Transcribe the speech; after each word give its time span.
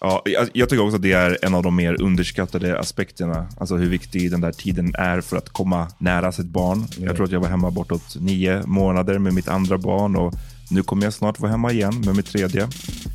Ja, 0.00 0.22
jag, 0.52 0.68
tycker 0.68 0.84
också 0.84 0.96
att 0.96 1.02
det 1.02 1.12
är 1.12 1.38
en 1.42 1.54
av 1.54 1.62
de 1.62 1.76
mer 1.76 2.02
underskattade 2.02 2.78
aspekterna. 2.78 3.46
Alltså 3.58 3.76
hur 3.76 3.88
viktig 3.88 4.30
den 4.30 4.40
där 4.40 4.52
tiden 4.52 4.94
är 4.98 5.20
för 5.20 5.36
att 5.36 5.48
komma 5.48 5.88
nära 5.98 6.32
sitt 6.32 6.46
barn. 6.46 6.86
Jag 6.98 7.16
tror 7.16 7.24
att 7.24 7.32
jag 7.32 7.40
var 7.40 7.48
hemma 7.48 7.70
bortåt 7.70 8.16
nio 8.20 8.66
månader 8.66 9.18
med 9.18 9.34
mitt 9.34 9.48
andra 9.48 9.78
barn 9.78 10.16
och 10.16 10.34
nu 10.70 10.82
kommer 10.82 11.04
jag 11.04 11.12
snart 11.12 11.40
vara 11.40 11.50
hemma 11.50 11.72
igen 11.72 12.02
med 12.06 12.16
mitt 12.16 12.26
tredje. 12.26 12.68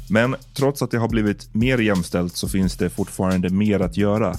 Men 0.09 0.35
trots 0.53 0.81
att 0.81 0.91
det 0.91 0.97
har 0.97 1.07
blivit 1.07 1.53
mer 1.53 1.77
jämställt 1.77 2.35
så 2.35 2.49
finns 2.49 2.77
det 2.77 2.89
fortfarande 2.89 3.49
mer 3.49 3.79
att 3.79 3.97
göra. 3.97 4.35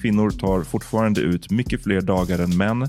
Kvinnor 0.00 0.30
tar 0.30 0.62
fortfarande 0.62 1.20
ut 1.20 1.50
mycket 1.50 1.82
fler 1.82 2.00
dagar 2.00 2.38
än 2.38 2.56
män, 2.56 2.88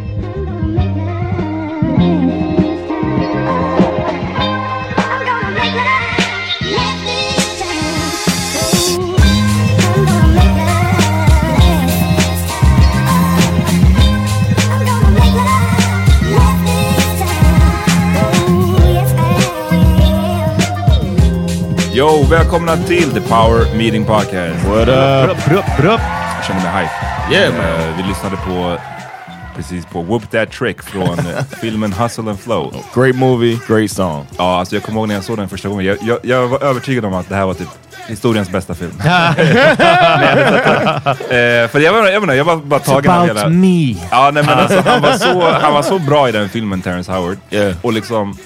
Välkomna 22.31 22.77
till 22.77 23.11
The 23.11 23.21
Power 23.21 23.77
Meeting 23.77 24.05
Podcast. 24.05 24.65
What 24.65 24.87
up? 24.87 25.37
Jag 25.83 26.45
känner 26.47 26.61
mig 26.63 26.71
hype. 26.71 27.35
Yeah, 27.35 27.53
man. 27.53 27.89
Eh, 27.89 27.97
vi 27.97 28.03
lyssnade 28.03 28.35
på 28.35 28.77
precis 29.55 29.85
på 29.85 30.01
Whoop 30.01 30.31
That 30.31 30.51
Trick 30.51 30.81
från 30.81 31.17
filmen 31.61 31.93
Hustle 31.93 32.29
and 32.29 32.39
Flow. 32.39 32.75
Great 32.95 33.15
movie, 33.15 33.59
great 33.67 33.91
song. 33.91 34.25
Ja, 34.37 34.59
alltså 34.59 34.75
jag 34.75 34.83
kommer 34.83 34.99
ihåg 34.99 35.07
när 35.07 35.15
jag 35.15 35.23
såg 35.23 35.37
den 35.37 35.49
första 35.49 35.69
gången. 35.69 35.85
Jag, 35.85 35.97
jag, 36.01 36.19
jag 36.23 36.47
var 36.47 36.63
övertygad 36.63 37.05
om 37.05 37.13
att 37.13 37.29
det 37.29 37.35
här 37.35 37.45
var 37.45 37.53
typ 37.53 37.69
historiens 38.07 38.49
bästa 38.49 38.75
film. 38.75 38.93
Eh, 41.21 41.67
för 41.67 41.79
jag, 41.79 42.13
jag, 42.13 42.21
menar, 42.21 42.33
jag 42.33 42.45
var 42.45 42.55
bara 42.55 42.79
tagen 42.79 43.11
av 43.11 43.27
hela... 43.27 43.49
me. 43.49 43.95
Ja, 44.11 44.31
nej, 44.33 44.43
men 44.43 44.59
alltså, 44.59 44.81
han, 44.85 45.01
var 45.01 45.11
så, 45.11 45.51
han 45.51 45.73
var 45.73 45.81
så 45.81 45.99
bra 45.99 46.29
i 46.29 46.31
den 46.31 46.49
filmen, 46.49 46.81
Terrence 46.81 47.11
Howard. 47.11 47.37
Yeah. 47.49 47.75
Och 47.81 47.93
liksom... 47.93 48.37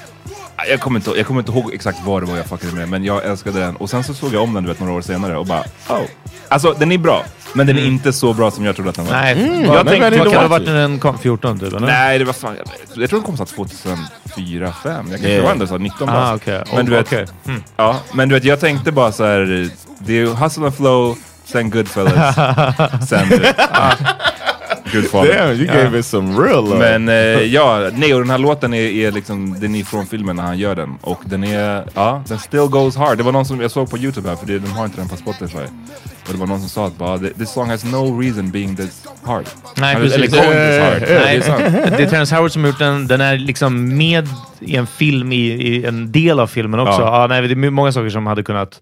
Jag 0.69 0.79
kommer, 0.79 0.99
inte, 0.99 1.11
jag 1.11 1.27
kommer 1.27 1.39
inte 1.41 1.51
ihåg 1.51 1.73
exakt 1.73 1.97
vad 2.05 2.21
det 2.21 2.25
var 2.25 2.37
jag 2.37 2.45
fuckade 2.45 2.73
med, 2.73 2.89
men 2.89 3.03
jag 3.03 3.25
älskade 3.25 3.59
den. 3.59 3.75
Och 3.75 3.89
sen 3.89 4.03
så 4.03 4.13
såg 4.13 4.33
jag 4.33 4.43
om 4.43 4.53
den 4.53 4.63
du 4.63 4.69
vet, 4.69 4.79
några 4.79 4.93
år 4.93 5.01
senare 5.01 5.37
och 5.37 5.45
bara, 5.45 5.63
oh. 5.89 6.01
Alltså 6.47 6.73
den 6.79 6.91
är 6.91 6.97
bra, 6.97 7.23
men 7.53 7.67
den 7.67 7.77
är 7.77 7.85
inte 7.85 8.13
så 8.13 8.33
bra 8.33 8.51
som 8.51 8.65
jag 8.65 8.75
trodde 8.75 8.89
att 8.89 8.95
den 8.95 9.05
var. 9.05 9.13
Nej, 9.13 9.33
Mm. 9.33 9.61
jag 9.65 9.75
Ja, 9.75 9.83
tänkte, 9.83 10.09
vad 10.09 10.13
kan 10.19 10.31
det 10.31 10.37
ha 10.39 10.47
varit 10.47 10.65
när 10.67 10.73
den 10.75 10.99
kom? 10.99 11.19
14 11.19 11.59
typ? 11.59 11.73
Eller? 11.73 11.87
Nej, 11.87 12.19
det 12.19 12.25
var 12.25 12.33
fan... 12.33 12.55
Jag, 12.57 13.01
jag 13.03 13.09
tror 13.09 13.19
den 13.19 13.25
kom 13.25 13.37
så 13.37 13.45
2004, 13.45 14.73
5. 14.83 15.05
Jag 15.11 15.19
kanske 15.19 15.41
var 15.41 15.51
ändå 15.51 15.67
så 15.67 15.77
19 15.77 16.09
Ah, 16.09 16.13
bast. 16.13 16.41
okej. 16.43 16.63
Men 16.75 16.85
du 16.85 16.91
Oh, 16.91 16.97
vet, 16.97 17.07
okej. 17.07 17.25
Mm. 17.47 17.63
ja, 17.77 17.99
men 18.13 18.29
du 18.29 18.35
vet, 18.35 18.43
jag 18.43 18.59
tänkte 18.59 18.91
bara 18.91 19.11
så 19.11 19.23
här. 19.25 19.69
Det 19.99 20.19
är 20.19 20.25
Hustle 20.25 20.65
and 20.65 20.75
Flow, 20.75 21.17
sen 21.45 21.69
Goodfellas, 21.69 22.35
sen 23.09 23.29
du 23.29 23.35
ah, 24.97 25.01
Goodfather. 25.01 25.37
Damn, 25.37 25.57
you 25.57 25.65
gave 25.65 25.99
it 25.99 26.05
some 26.05 26.43
real 26.43 26.63
love. 26.63 26.79
Men 26.79 27.09
eh, 27.09 27.43
ja, 27.43 27.89
nej 27.93 28.13
och 28.13 28.19
den 28.19 28.29
här 28.29 28.37
låten 28.37 28.73
är, 28.73 28.89
är 28.89 29.11
liksom, 29.11 29.59
den 29.59 29.75
är 29.75 29.83
från 29.83 30.07
filmen 30.07 30.35
när 30.35 30.43
han 30.43 30.57
gör 30.57 30.75
den. 30.75 30.97
Och 31.01 31.21
den 31.25 31.43
är, 31.43 31.83
ja, 31.93 32.23
den 32.27 32.39
still 32.39 32.67
goes 32.67 32.95
hard. 32.95 33.17
Det 33.17 33.23
var 33.23 33.31
någon 33.31 33.45
som 33.45 33.61
jag 33.61 33.71
såg 33.71 33.89
på 33.89 33.97
Youtube 33.97 34.29
här, 34.29 34.35
för 34.35 34.45
det, 34.45 34.59
de 34.59 34.67
har 34.71 34.85
inte 34.85 34.97
den 34.97 35.09
på 35.09 35.17
Spotify. 35.17 35.65
Och 36.27 36.31
det 36.31 36.37
var 36.37 36.47
någon 36.47 36.59
som 36.59 36.69
sa 36.69 36.87
att 36.87 36.97
bara, 36.97 37.17
this 37.17 37.51
song 37.51 37.69
has 37.69 37.83
no 37.83 38.21
reason 38.21 38.51
being 38.51 38.75
this 38.75 39.07
hard. 39.23 39.45
Nej, 39.77 39.95
precis. 39.95 40.13
Eller 40.13 40.27
going 40.27 40.43
this 40.43 40.81
hard. 40.81 41.01
Nej, 41.01 41.37
det 41.37 41.37
är 41.37 41.41
sant. 41.41 41.97
det 41.97 42.03
är 42.03 42.09
Terrence 42.09 42.35
Howard 42.35 42.51
som 42.51 42.63
har 42.63 42.69
gjort 42.69 42.79
den. 42.79 43.07
Den 43.07 43.21
är 43.21 43.37
liksom 43.37 43.97
med 43.97 44.27
i 44.59 44.75
en 44.75 44.87
film, 44.87 45.31
i, 45.31 45.45
i 45.45 45.85
en 45.85 46.11
del 46.11 46.39
av 46.39 46.47
filmen 46.47 46.79
också. 46.79 47.01
Ja. 47.01 47.21
Ja. 47.21 47.27
nej, 47.27 47.47
det 47.47 47.67
är 47.67 47.69
många 47.69 47.91
saker 47.91 48.09
som 48.09 48.27
hade 48.27 48.43
kunnat 48.43 48.81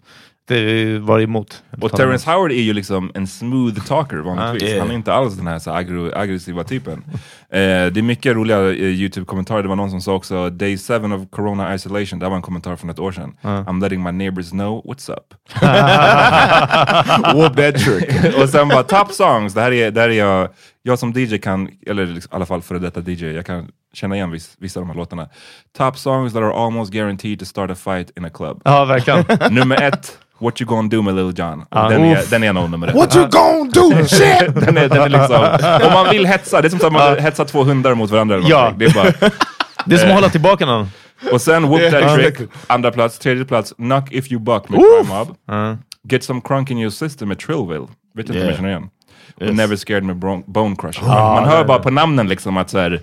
eh, 0.52 1.00
varit 1.00 1.24
emot. 1.24 1.64
Och 1.82 1.92
Terrence 1.92 2.32
Howard 2.32 2.52
är 2.52 2.62
ju 2.62 2.74
liksom 2.74 3.12
en 3.14 3.28
smooth 3.28 3.80
talker 3.88 4.18
vanligtvis. 4.18 4.64
Ah, 4.64 4.74
yeah. 4.74 4.82
Han 4.82 4.92
är 4.92 4.96
inte 4.96 5.14
alls 5.14 5.36
den 5.36 5.48
här 5.48 5.60
så 5.60 5.72
aggro, 5.72 6.12
aggressiva 6.16 6.64
typen. 6.64 7.04
Eh, 7.50 7.60
det 7.92 7.98
är 7.98 8.02
mycket 8.02 8.36
roliga 8.36 8.60
eh, 8.60 8.76
YouTube-kommentarer. 8.76 9.62
Det 9.64 9.70
var 9.70 9.76
någon 9.76 9.90
som 9.90 10.02
sa 10.02 10.14
också 10.14 10.50
Day 10.50 10.78
7 10.78 10.94
of 10.94 11.22
Corona 11.30 11.76
Isolation. 11.76 12.20
Det 12.20 12.30
var 12.30 12.36
en 12.36 12.42
kommentar 12.42 12.76
från 12.76 12.90
ett 12.90 13.00
år 13.00 13.12
sedan. 13.12 13.38
I'm 13.42 13.82
letting 13.82 14.04
my 14.04 14.12
neighbors 14.12 14.50
know 14.50 14.84
what's 14.86 15.12
up. 15.12 15.34
Whoop 17.34 17.56
that 17.56 17.76
trick. 17.76 18.36
och 18.42 18.50
sen 18.50 18.68
bara 18.68 18.84
top 18.84 19.12
songs. 19.12 19.54
Det 19.54 19.62
här 19.62 19.72
är, 19.72 19.92
det 19.92 20.02
här 20.02 20.10
är 20.10 20.14
jag, 20.14 20.50
jag 20.82 21.00
som 21.00 21.12
DJ 21.12 21.38
kan, 21.38 21.70
eller 21.88 22.06
liksom, 22.06 22.30
i 22.34 22.36
alla 22.36 22.46
fall 22.46 22.62
före 22.62 22.80
detta 22.80 23.02
DJ, 23.02 23.26
jag 23.26 23.46
kan 23.46 23.68
känna 23.94 24.16
igen 24.16 24.32
viss, 24.32 24.56
vissa 24.60 24.80
av 24.80 24.86
de 24.86 24.90
här 24.90 24.98
låtarna. 24.98 25.30
Top 25.78 25.98
songs 25.98 26.34
that 26.34 26.44
are 26.44 26.54
almost 26.66 26.92
guaranteed 26.92 27.40
to 27.40 27.46
start 27.46 27.72
a 27.72 27.76
fight 27.76 28.18
in 28.18 28.26
a 28.26 28.30
club. 28.30 28.62
Ja, 28.66 28.86
verkligen. 28.86 29.26
Nummer 29.54 29.82
ett, 29.82 30.18
What 30.44 30.62
you 30.62 30.68
gonna 30.68 30.88
do 30.90 31.02
med 31.02 31.16
Lil 31.16 31.34
Jon. 31.38 31.60
Och 31.62 31.68
Ah, 31.70 31.90
den, 31.90 32.04
är, 32.06 32.30
den 32.30 32.44
är 32.44 32.54
nog 32.54 32.70
nummer 32.70 32.88
ett. 32.88 32.96
What 32.96 33.16
you 33.16 33.28
gonna 33.30 33.70
do? 33.74 34.06
Shit! 34.08 34.56
Den 34.66 34.78
är, 34.78 34.90
den 34.90 35.02
är 35.02 35.10
liksom, 35.10 35.88
om 35.88 35.94
man 35.94 36.10
vill 36.10 36.26
hetsa, 36.26 36.62
det 36.62 36.68
är 36.68 36.70
som 36.70 36.80
att 36.86 36.94
man 36.94 37.20
hetsar 37.20 37.46
två 37.46 37.64
hundar 37.64 37.94
mot 37.96 38.10
varandra. 38.10 38.36
Eller 38.36 38.50
Ja. 38.50 38.74
det 38.78 38.86
är 38.86 38.94
bara, 38.94 39.04
Det 39.86 39.96
är 39.96 40.00
som 40.00 40.10
att 40.10 40.16
hålla 40.16 40.30
tillbaka 40.30 40.66
någon. 40.66 40.88
och 41.32 41.42
sen 41.42 41.68
Whoop 41.68 41.92
That. 41.92 42.16
Trick, 42.16 42.50
andra 42.68 42.92
plats. 42.92 43.20
Tredje 43.20 43.46
plats, 43.46 43.74
Knock 43.78 44.12
If 44.12 44.32
You 44.32 44.42
Buck 44.42 44.70
med 44.70 44.80
Crime 44.80 45.18
Mob. 45.18 45.36
Ja. 45.48 45.78
Get 46.10 46.24
Some 46.24 46.42
Crunk 46.44 46.72
In 46.72 46.78
Your 46.78 46.92
System 46.92 47.28
med 47.28 47.40
Trillville. 47.40 47.88
Vet 48.16 48.30
inte 48.30 48.42
om 48.42 48.48
jag 48.48 48.56
känner 48.56 48.70
igen. 48.70 48.90
Och 49.36 49.42
Yes. 49.42 49.52
Never 49.58 49.76
Scared 49.76 50.04
med 50.04 50.16
Bone 50.48 50.76
Crusher. 50.76 51.08
man 51.08 51.46
hör 51.46 51.64
bara 51.66 51.80
på 51.80 51.90
namnen 51.92 52.28
liksom 52.28 52.58
att 52.58 52.70
så 52.70 52.80
här, 52.80 53.02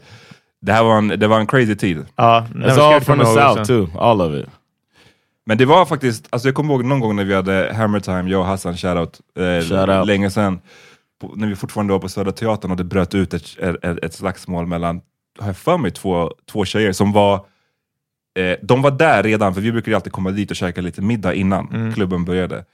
det 0.62 0.72
här 0.72 0.82
var 0.82 0.98
en, 0.98 1.08
det 1.08 1.26
var 1.26 1.40
en 1.40 1.46
crazy 1.46 1.75
tid. 1.76 2.04
Ja, 2.16 2.46
It's 2.54 2.81
all 2.94 3.00
from 3.00 3.19
the 3.19 3.25
south 3.25 3.62
too. 3.62 3.87
All 3.98 4.20
of 4.20 4.34
it. 4.34 4.46
Men 5.50 5.58
det 5.58 5.64
var 5.64 5.87
faktiskt, 5.87 6.26
alltså 6.31 6.49
jag 6.49 6.55
kommer 6.55 6.75
ihåg 6.75 6.85
någon 6.85 7.00
gång 7.00 7.17
när 7.17 7.25
vi 7.25 7.35
hade 7.35 7.73
Hammer 7.76 8.00
Time, 8.00 8.31
jag 8.31 8.41
och 8.41 8.47
Hassan, 8.47 8.76
shoutout, 8.76 9.20
eh, 9.38 9.69
Shout 9.69 9.88
out. 9.88 10.06
länge 10.06 10.31
sedan. 10.31 10.61
På, 11.20 11.32
när 11.37 11.47
vi 11.49 11.56
fortfarande 11.56 11.93
var 11.93 12.00
på 12.00 12.08
Södra 12.08 12.32
Teatern 12.32 12.70
och 12.70 12.76
det 12.76 12.85
bröt 12.85 13.14
ut 13.14 13.35
ett, 13.35 13.58
ett, 13.58 14.05
ett 14.05 14.14
slagsmål 14.14 14.67
mellan, 14.67 15.00
har 15.38 15.47
jag 15.47 15.56
för 15.56 15.79
mig, 15.79 15.91
två, 15.91 16.31
två 16.50 16.64
tjejer 16.64 16.93
som 16.93 17.12
var 17.12 17.35
eh, 18.38 18.56
de 18.62 18.82
var 18.82 18.91
där 18.91 19.23
redan, 19.23 19.55
för 19.55 19.61
vi 19.61 19.73
brukade 19.73 19.97
alltid 19.97 20.12
komma 20.12 20.31
dit 20.31 20.50
och 20.50 20.56
käka 20.56 20.81
lite 20.81 21.02
middag 21.02 21.35
innan 21.35 21.69
Mm. 21.73 21.93
klubben 21.94 22.25
började. 22.25 22.64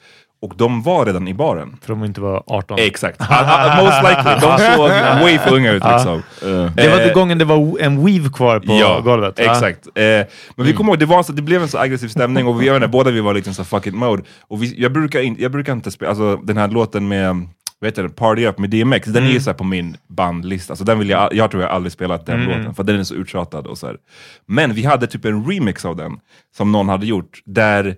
Och 0.47 0.57
de 0.57 0.83
var 0.83 1.07
redan 1.07 1.29
i 1.29 1.35
baren. 1.35 1.77
För 1.83 1.89
de 1.89 2.05
inte 2.05 2.21
var 2.21 2.43
18. 2.47 2.79
Exakt. 2.79 3.21
Most 3.21 4.03
likely. 4.03 4.33
De 4.41 4.59
såg 4.77 4.89
way 5.23 5.39
för 5.39 5.55
unga 5.55 5.73
ut 5.73 5.83
liksom. 5.85 6.23
Det 6.75 6.89
var 6.89 7.07
Eh, 7.07 7.13
gången 7.13 7.39
det 7.39 7.45
var 7.45 7.81
en 7.81 8.07
weave 8.07 8.29
kvar 8.29 8.61
på 8.61 8.73
ja, 8.73 9.01
golvet. 9.01 9.39
Exakt. 9.39 9.87
Eh, 9.87 10.03
men 10.57 10.67
vi 10.67 10.73
kommer 10.73 10.93
ihåg, 10.93 10.99
det, 10.99 11.07
var 11.07 11.23
så, 11.23 11.33
det 11.33 11.43
blev 11.43 11.63
en 11.63 11.69
så 11.69 11.79
aggressiv 11.79 12.09
stämning 12.09 12.47
och 12.47 12.63
vi, 12.63 12.67
jag 12.67 12.91
båda 12.91 13.11
vi 13.11 13.21
var 13.21 13.35
lite 13.35 13.55
så 13.55 13.65
fuck 13.65 13.87
it 13.87 13.95
mode. 13.95 14.23
Och 14.41 14.63
vi, 14.63 14.75
jag, 14.81 14.93
brukar 14.93 15.21
in, 15.21 15.37
jag 15.39 15.53
brukar 15.53 15.73
inte 15.73 15.91
spela, 15.91 16.09
alltså 16.09 16.37
den 16.37 16.57
här 16.57 16.69
låten 16.69 17.09
med 17.09 17.49
vad 17.79 17.89
heter 17.89 18.03
det, 18.03 18.09
Party 18.09 18.47
Up 18.47 18.59
med 18.59 18.71
DMX, 18.71 19.07
den 19.07 19.25
är 19.25 19.31
ju 19.31 19.41
så 19.41 19.51
här 19.51 19.57
på 19.57 19.65
min 19.65 19.97
bandlista. 20.09 20.73
Alltså 20.73 20.85
den 20.85 20.99
vill 20.99 21.09
jag, 21.09 21.35
jag 21.35 21.51
tror 21.51 21.63
jag 21.63 21.73
aldrig 21.73 21.93
spelat 21.93 22.27
den 22.27 22.45
låten, 22.45 22.75
för 22.75 22.85
den 22.85 23.01
är 23.01 23.05
så 23.05 23.15
uttjatad. 23.15 23.67
Och 23.67 23.79
så 23.79 23.87
här. 23.87 23.97
Men 24.47 24.75
vi 24.75 24.85
hade 24.85 25.07
typ 25.07 25.25
en 25.25 25.45
remix 25.45 25.85
av 25.85 25.97
den, 25.97 26.21
som 26.57 26.73
någon 26.73 26.89
hade 26.89 27.07
gjort, 27.07 27.43
där 27.45 27.97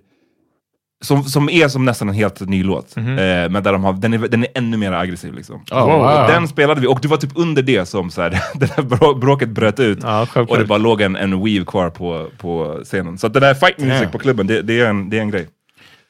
som, 1.01 1.23
som 1.23 1.49
är 1.49 1.67
som 1.67 1.85
nästan 1.85 2.09
en 2.09 2.15
helt 2.15 2.39
ny 2.39 2.63
låt, 2.63 2.97
eh, 2.97 3.03
men 3.03 3.63
där 3.63 3.73
de 3.73 3.83
har, 3.83 3.93
den, 3.93 4.13
är, 4.13 4.17
den 4.17 4.43
är 4.43 4.49
ännu 4.55 4.77
mer 4.77 4.91
aggressiv. 4.91 5.33
Liksom. 5.33 5.63
Oh, 5.71 5.85
wow. 5.85 6.27
Den 6.27 6.47
spelade 6.47 6.81
vi, 6.81 6.87
och 6.87 6.99
det 7.01 7.07
var 7.07 7.17
typ 7.17 7.31
under 7.35 7.61
det 7.61 7.85
som 7.85 8.11
så 8.11 8.21
här, 8.21 8.29
det 8.53 8.75
där 8.75 8.83
brå- 8.83 9.19
bråket 9.19 9.49
bröt 9.49 9.79
ut. 9.79 10.03
Självklart. 10.03 10.49
och 10.49 10.57
det 10.57 10.65
bara 10.65 10.77
låg 10.77 11.01
en, 11.01 11.15
en 11.15 11.43
weave 11.43 11.65
kvar 11.65 11.89
på, 11.89 12.27
på 12.37 12.81
scenen. 12.83 13.17
Så 13.17 13.27
det 13.27 13.39
där 13.39 13.53
fight 13.53 13.77
music 13.77 13.99
Damn. 13.99 14.11
på 14.11 14.19
klubben, 14.19 14.47
det, 14.47 14.61
det, 14.61 14.79
är 14.79 14.89
en, 14.89 15.09
det 15.09 15.17
är 15.17 15.21
en 15.21 15.31
grej. 15.31 15.47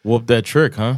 Whoop 0.03 0.27
that 0.27 0.45
trick, 0.45 0.77
huh? 0.77 0.95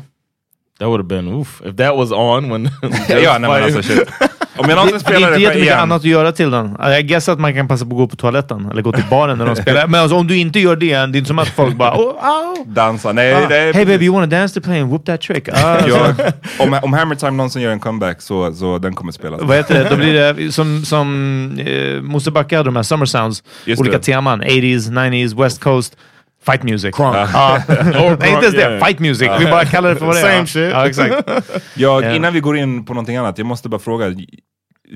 That 0.80 0.88
would 0.88 1.00
have 1.00 1.08
been 1.08 1.28
oof 1.28 1.62
if 1.66 1.76
that 1.76 1.96
was 1.98 2.12
on 2.12 2.50
when. 2.50 2.64
ja, 3.10 3.38
nej, 3.38 3.50
men 3.50 3.64
alltså 3.64 3.82
shit. 3.82 4.10
Om 4.58 4.70
jag 4.70 4.76
någonsin 4.76 5.00
Det, 5.06 5.12
det 5.12 5.18
spelar 5.18 5.28
är 5.28 5.32
det 5.32 5.36
inte 5.36 5.44
jättemycket 5.44 5.78
annat 5.78 5.98
att 5.98 6.04
göra 6.04 6.32
till 6.32 6.52
den. 6.52 6.78
Jag 6.80 7.04
guess 7.04 7.30
att 7.30 7.40
man 7.40 7.54
kan 7.54 7.68
passa 7.68 7.86
på 7.86 7.92
att 7.92 7.98
gå 7.98 8.08
på 8.08 8.16
toaletten 8.16 8.68
eller 8.72 8.82
gå 8.82 8.92
till 8.92 9.04
baren 9.10 9.38
när 9.38 9.46
de 9.46 9.56
spelar. 9.62 9.88
Men 9.88 10.02
alltså, 10.02 10.18
om 10.18 10.28
du 10.28 10.38
inte 10.38 10.60
gör 10.60 10.76
det, 10.76 10.86
det 10.86 10.94
är 10.94 11.18
inte 11.18 11.26
som 11.26 11.40
att 11.40 11.48
folk 11.48 11.76
bara 11.76 11.96
oh, 11.96 12.10
oh. 12.10 12.68
dansa, 12.68 13.12
nej. 13.12 13.34
Ah, 13.34 13.48
det 13.50 13.58
är 13.58 13.74
Hey 13.74 13.86
baby, 13.86 14.06
you 14.06 14.14
wanna 14.14 14.28
dance 14.28 14.62
to 14.62 14.66
playing 14.66 14.90
Whoop 14.90 15.06
That 15.06 15.22
Trick? 15.22 15.50
Ah, 15.50 15.78
Ja, 15.88 16.14
om, 16.60 16.80
om 16.84 16.94
Hammer 16.94 17.16
Time 17.16 17.32
någonsin 17.32 17.62
gör 17.62 17.72
en 17.72 17.80
comeback 17.80 18.22
så, 18.22 18.54
så 18.54 18.78
den 18.78 18.94
kommer 18.94 19.12
spelas. 19.12 19.42
Vad 19.42 19.58
heter 19.58 19.84
det? 19.84 19.90
Då 19.90 19.96
blir 19.96 20.14
det 20.14 20.52
som, 20.52 20.86
som 20.86 21.60
eh, 21.60 22.02
Mosebacke 22.02 22.58
hade 22.58 22.68
de 22.68 22.76
här 22.76 22.84
Summer 22.84 23.06
Sounds. 23.06 23.44
Just 23.66 23.82
olika 23.82 23.98
det. 23.98 24.04
teman. 24.04 24.44
80s, 24.44 24.92
90s, 24.92 25.44
West 25.44 25.64
Coast. 25.64 25.98
Fight 26.46 26.64
music. 26.64 26.96
Crunk. 26.96 27.16
Ja. 27.16 27.64
Nej, 27.68 28.14
inte 28.14 28.26
ens 28.28 28.52
det. 28.52 28.82
Fight 28.86 29.00
music. 29.00 29.30
Vi 29.40 29.46
bara 29.46 29.66
kallar 29.66 29.90
det 29.90 29.96
för 29.96 30.06
vad 30.06 30.16
det 30.16 30.20
är. 30.22 30.24
Same 30.24 30.38
ja. 30.38 30.46
shit. 30.46 30.72
Ja, 30.72 30.88
exakt. 30.88 31.30
Jag, 31.76 32.04
Ja. 32.04 32.16
Innan 32.16 32.34
vi 32.34 32.40
går 32.40 32.58
in 32.58 32.86
på 32.86 32.94
någonting 32.94 33.16
annat, 33.18 33.38
jag 33.38 33.48
måste 33.48 33.70
bara 33.70 33.80
fråga. 33.80 34.16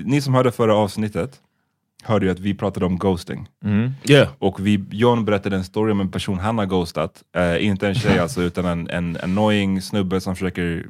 Ni 0.04 0.20
som 0.20 0.34
hörde 0.34 0.52
förra 0.52 0.74
avsnittet 0.76 1.30
hörde 2.04 2.26
ju 2.26 2.32
att 2.32 2.38
vi 2.38 2.54
pratade 2.54 2.86
om 2.86 2.98
ghosting. 2.98 3.48
Yeah. 4.04 4.28
Och 4.38 4.66
vi, 4.66 4.84
John 4.90 5.24
berättade 5.24 5.56
en 5.56 5.64
story 5.64 5.92
om 5.92 6.00
en 6.00 6.10
person 6.10 6.38
han 6.38 6.58
har 6.58 6.66
ghostat. 6.66 7.12
Eh, 7.36 7.66
inte 7.66 7.88
en 7.88 7.94
tjej 7.94 8.18
alltså, 8.18 8.42
utan 8.42 8.64
en, 8.64 8.90
en 8.90 9.18
annoying 9.22 9.82
snubbe 9.82 10.20
som 10.20 10.34
försöker 10.34 10.86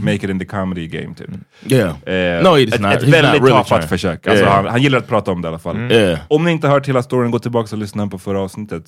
make 0.00 0.14
it 0.14 0.24
in 0.24 0.38
the 0.38 0.44
comedy 0.44 0.86
game. 0.86 1.14
Typ. 1.14 1.28
Yeah. 1.72 1.88
Eh, 1.90 2.42
No, 2.42 2.48
he's 2.56 2.74
ett, 2.74 2.80
not. 2.80 2.92
ett 2.92 3.02
He's 3.02 3.10
väldigt 3.10 3.32
not 3.32 3.48
really 3.48 3.50
tafatt 3.50 3.68
trying. 3.80 3.88
försök. 3.88 4.26
Alltså, 4.26 4.44
Yeah. 4.44 4.56
han, 4.56 4.66
han 4.66 4.82
gillar 4.82 4.98
att 4.98 5.08
prata 5.08 5.30
om 5.32 5.42
det 5.42 5.46
i 5.46 5.48
alla 5.48 5.58
fall. 5.58 5.76
Yeah. 5.92 6.18
Om 6.28 6.44
ni 6.44 6.50
inte 6.50 6.66
har 6.66 6.74
hört 6.74 6.88
hela 6.88 7.02
storyn, 7.02 7.30
gå 7.30 7.38
tillbaka 7.38 7.76
och 7.76 7.78
lyssna 7.80 8.06
på 8.06 8.18
förra 8.18 8.40
avsnittet. 8.40 8.84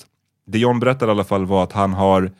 Det 0.47 0.59
John 0.59 0.79
berättade 0.79 1.11
i 1.11 1.13
alla 1.13 1.23
fall 1.23 1.45
var 1.45 1.63
att 1.63 1.71
han 1.71 1.93
har 1.93 2.31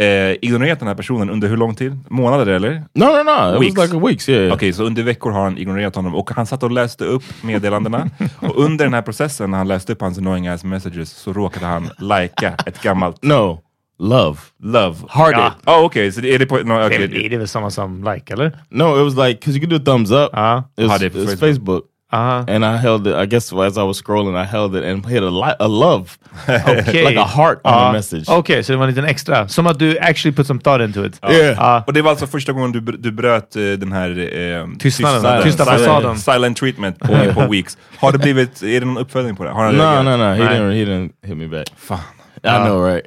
eh, 0.00 0.06
ignorerat 0.42 0.78
den 0.78 0.88
här 0.88 0.94
personen 0.94 1.30
under 1.30 1.48
hur 1.48 1.56
lång 1.56 1.74
tid? 1.74 1.98
Månader 2.08 2.46
eller? 2.46 2.82
No, 2.94 3.04
no, 3.04 3.22
no. 3.22 3.54
It 3.56 3.62
Weeks. 3.62 3.76
was 3.76 3.86
like 3.86 3.96
a 3.96 4.06
weeks. 4.08 4.28
Yeah. 4.28 4.54
Okej, 4.54 4.72
så 4.72 4.84
under 4.84 5.02
veckor 5.02 5.30
har 5.30 5.42
han 5.42 5.58
ignorerat 5.58 5.96
honom 5.96 6.14
och 6.14 6.30
han 6.30 6.46
satt 6.46 6.62
och 6.62 6.70
läste 6.70 7.04
upp 7.04 7.22
meddelandena. 7.42 8.10
och 8.40 8.56
under 8.64 8.84
den 8.84 8.94
här 8.94 9.02
processen, 9.02 9.50
när 9.50 9.58
han 9.58 9.68
läste 9.68 9.92
upp 9.92 10.00
hans 10.00 10.18
annoying 10.18 10.46
ass 10.48 10.64
messages, 10.64 11.10
så 11.10 11.32
råkade 11.32 11.66
han 11.66 11.90
lika 11.98 12.54
ett 12.66 12.82
gammalt 12.82 13.22
No. 13.22 13.60
Love. 14.00 14.38
love. 14.62 14.96
Hearted. 15.08 15.52
Ja. 15.64 15.78
Oh, 15.78 15.84
okej, 15.84 16.12
så 16.12 16.20
det 16.20 16.34
är 16.34 16.38
det 16.38 16.46
på... 16.46 16.56
No, 16.56 16.78
Det 16.78 16.86
okay. 16.86 17.08
blir 17.08 17.30
det 17.30 17.36
väl 17.38 17.48
samma 17.48 17.70
som 17.70 18.04
like, 18.14 18.32
eller? 18.32 18.58
No, 18.68 18.84
it 18.98 19.04
was 19.04 19.26
like 19.28 19.40
because 19.40 19.58
you 19.58 19.60
could 19.60 19.70
do 19.84 19.92
a 19.92 19.94
thumbs 19.94 20.10
up. 20.10 20.30
Ja. 20.32 20.62
It's, 20.76 20.94
Ah, 20.94 20.98
det 20.98 21.06
är 21.06 21.10
it's 21.10 21.36
Facebook. 21.36 21.56
Facebook. 21.56 21.84
Aha. 22.12 22.44
And 22.48 22.64
I 22.64 22.76
held 22.78 23.06
it. 23.06 23.14
I 23.14 23.26
guess 23.26 23.52
as 23.52 23.76
I 23.76 23.82
was 23.82 24.02
scrolling, 24.02 24.34
I 24.42 24.44
held 24.46 24.74
it 24.76 24.84
and 24.84 25.04
hit 25.06 25.22
a, 25.22 25.30
li- 25.30 25.56
a 25.60 25.68
love, 25.68 26.18
Okej. 26.46 27.04
like 27.08 27.16
a 27.20 27.24
heart 27.24 27.60
on 27.64 27.72
Ja. 27.72 27.86
the 27.86 27.92
message. 27.92 28.28
okay, 28.30 28.62
så 28.62 28.72
det 28.72 28.76
var 28.78 28.84
en 28.84 28.90
liten 28.94 29.04
extra. 29.04 29.48
Som 29.48 29.66
att 29.66 29.78
du 29.78 29.98
actually 29.98 30.36
put 30.36 30.46
some 30.46 30.60
thought 30.60 30.80
into 30.82 31.04
it. 31.04 31.20
Yeah. 31.30 31.56
Ja. 31.58 31.84
Och 31.86 31.92
det 31.92 32.02
var 32.02 32.10
alltså 32.10 32.26
första 32.26 32.52
gången 32.52 32.72
du, 32.72 32.80
br- 32.80 32.96
du 32.98 33.12
bröt 33.12 33.56
eh, 33.56 33.62
den 33.62 33.92
här 33.92 34.10
eh, 34.10 34.66
Tystnaden, 34.78 35.42
tysta 35.42 35.64
silent, 35.64 35.84
fasaden. 35.84 36.18
silent 36.18 36.56
treatment 36.56 36.98
på, 36.98 37.06
på 37.34 37.46
Weeks. 37.50 37.76
Har 37.98 38.12
det 38.12 38.18
blivit, 38.18 38.62
är 38.62 38.80
det 38.80 38.86
någon 38.86 38.98
uppföljning 38.98 39.36
på 39.36 39.44
det? 39.44 39.50
Har 39.50 39.64
han 39.64 39.74
No, 39.76 39.80
reagerat? 39.82 40.04
no, 40.04 40.16
no. 40.16 40.24
He 40.24 40.40
Right. 40.40 40.50
didn't. 40.52 40.72
He 40.72 40.84
didn't 40.84 41.10
hit 41.26 41.36
me 41.36 41.46
back. 41.46 41.66
Fan. 41.76 41.98
I 42.44 42.66
know, 42.66 42.86
right? 42.86 43.06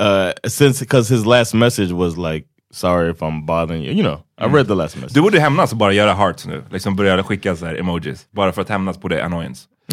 Uh, 0.00 0.32
since 0.48 0.80
because 0.80 1.14
his 1.14 1.26
last 1.26 1.54
message 1.54 1.92
was 1.92 2.16
like, 2.16 2.46
"Sorry 2.72 3.10
if 3.10 3.22
I'm 3.22 3.46
bothering 3.46 3.84
you." 3.84 3.92
You 3.92 4.02
know, 4.02 4.20
I 4.40 4.54
read 4.54 4.66
the 4.66 4.74
last 4.74 4.96
message. 4.96 5.14
Du 5.14 5.22
borde 5.22 5.40
hämnas 5.40 5.72
och 5.72 5.78
bara 5.78 5.92
göra 5.92 6.14
hearts 6.14 6.46
nu. 6.46 6.62
Liksom 6.70 6.96
börja 6.96 7.22
skicka 7.22 7.56
så 7.56 7.66
här 7.66 7.74
emojis. 7.74 8.26
Bara 8.30 8.52
för 8.52 8.62
att 8.62 8.68
hämnas 8.68 9.00
på 9.00 9.08
det 9.08 9.24
annoyance. 9.24 9.64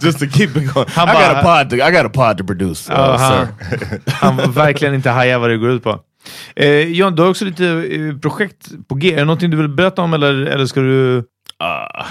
Just 0.00 0.18
to 0.18 0.26
keep 0.26 0.56
it 0.56 0.74
going. 0.74 0.88
How 0.88 1.04
I 1.04 1.12
got 1.12 1.36
a 1.36 1.42
pod. 1.42 1.70
To, 1.70 1.76
I 1.76 1.90
got 1.90 2.06
a 2.06 2.08
pod 2.08 2.38
to 2.38 2.44
produce, 2.44 2.90
uh, 2.90 2.96
Ja, 2.98 3.16
han, 3.16 3.46
sir. 3.46 4.00
han 4.12 4.52
verkligen 4.52 4.94
inte 4.94 5.10
hajar 5.10 5.38
vad 5.38 5.50
det 5.50 5.56
går 5.56 5.70
ut 5.70 5.82
på. 5.82 6.00
Eh, 6.56 6.78
John, 6.78 7.16
du 7.16 7.22
har 7.22 7.30
också 7.30 7.44
lite 7.44 7.66
eh, 7.66 8.18
projekt 8.18 8.68
på 8.88 8.94
G. 8.94 9.12
Är 9.12 9.16
det 9.16 9.24
någonting 9.24 9.50
du 9.50 9.56
vill 9.56 9.68
berätta 9.68 10.02
om 10.02 10.14
eller, 10.14 10.34
eller 10.34 10.66
ska 10.66 10.80
du... 10.80 11.16
Uh, 11.16 12.06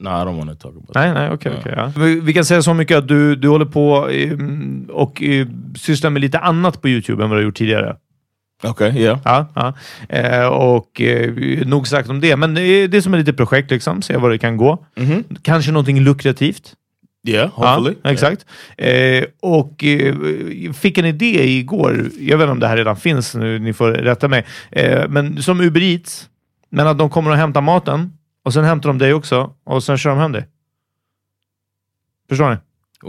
no, 0.00 0.08
I 0.08 0.24
don't 0.24 0.36
want 0.36 0.50
to 0.50 0.68
talk 0.68 0.76
about. 0.76 0.94
Nej, 0.94 1.14
nej, 1.14 1.30
okej. 1.30 1.52
okej, 1.58 1.74
ja. 1.76 1.92
vi, 1.96 2.20
vi 2.20 2.32
kan 2.32 2.44
säga 2.44 2.62
så 2.62 2.74
mycket 2.74 2.98
att 2.98 3.08
du, 3.08 3.36
du 3.36 3.48
håller 3.48 3.64
på 3.64 4.08
eh, 4.10 4.38
och 4.88 5.22
eh, 5.22 5.46
sysslar 5.76 6.10
med 6.10 6.22
lite 6.22 6.38
annat 6.38 6.82
på 6.82 6.88
YouTube 6.88 7.24
än 7.24 7.30
vad 7.30 7.38
du 7.38 7.42
har 7.42 7.46
gjort 7.46 7.56
tidigare. 7.56 7.96
That. 8.62 8.70
Okay, 8.70 8.98
yeah. 8.98 9.18
Ja, 9.24 9.46
ja. 9.54 9.74
Eh, 10.08 10.46
och 10.46 11.00
eh, 11.00 11.66
nog 11.66 11.88
sagt 11.88 12.08
om 12.08 12.20
det, 12.20 12.36
men 12.36 12.54
det 12.54 12.62
är, 12.62 12.88
det 12.88 12.96
är 12.96 13.00
som 13.00 13.14
ett 13.14 13.18
litet 13.18 13.36
projekt, 13.36 13.70
liksom. 13.70 14.02
se 14.02 14.16
vad 14.16 14.30
det 14.30 14.38
kan 14.38 14.56
gå. 14.56 14.84
Kanske 15.42 15.72
någonting 15.72 16.00
lukrativt. 16.00 16.74
Yeah, 17.28 17.50
hopefully. 17.50 17.96
Ja, 18.02 18.10
exakt. 18.10 18.46
Eh, 18.76 19.24
och 19.40 19.84
eh, 19.84 20.14
fick 20.72 20.98
en 20.98 21.04
idé 21.04 21.44
igår, 21.58 22.10
jag 22.20 22.38
vet 22.38 22.44
inte 22.44 22.52
om 22.52 22.60
det 22.60 22.68
här 22.68 22.76
redan 22.76 22.96
finns 22.96 23.34
nu, 23.34 23.58
ni 23.58 23.72
får 23.72 23.90
rätta 23.90 24.28
mig, 24.28 24.46
eh, 24.70 25.08
men 25.08 25.42
som 25.42 25.60
Uber 25.60 25.82
Eats, 25.82 26.28
men 26.70 26.86
att 26.86 26.98
de 26.98 27.10
kommer 27.10 27.30
och 27.30 27.36
hämtar 27.36 27.60
maten 27.60 28.12
och 28.44 28.52
sen 28.52 28.64
hämtar 28.64 28.88
de 28.88 28.98
dig 28.98 29.14
också 29.14 29.54
och 29.64 29.82
sen 29.84 29.98
kör 29.98 30.10
de 30.10 30.18
hem 30.18 30.32
dig. 30.32 30.48
Förstår 32.28 32.50
ni? 32.50 32.56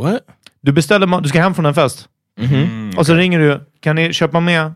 What? 0.01 0.21
Du 0.61 0.71
beställer 0.71 1.21
du 1.21 1.29
ska 1.29 1.41
hem 1.41 1.53
från 1.53 1.65
en 1.65 1.73
fest 1.73 2.07
Mm, 2.37 2.97
och 2.97 3.05
så 3.05 3.13
ringer 3.15 3.39
du, 3.39 3.59
kan 3.79 3.95
ni 3.95 4.13
köpa 4.13 4.39
med 4.39 4.73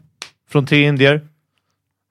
från 0.49 0.65
tre 0.65 0.87
indier, 0.87 1.21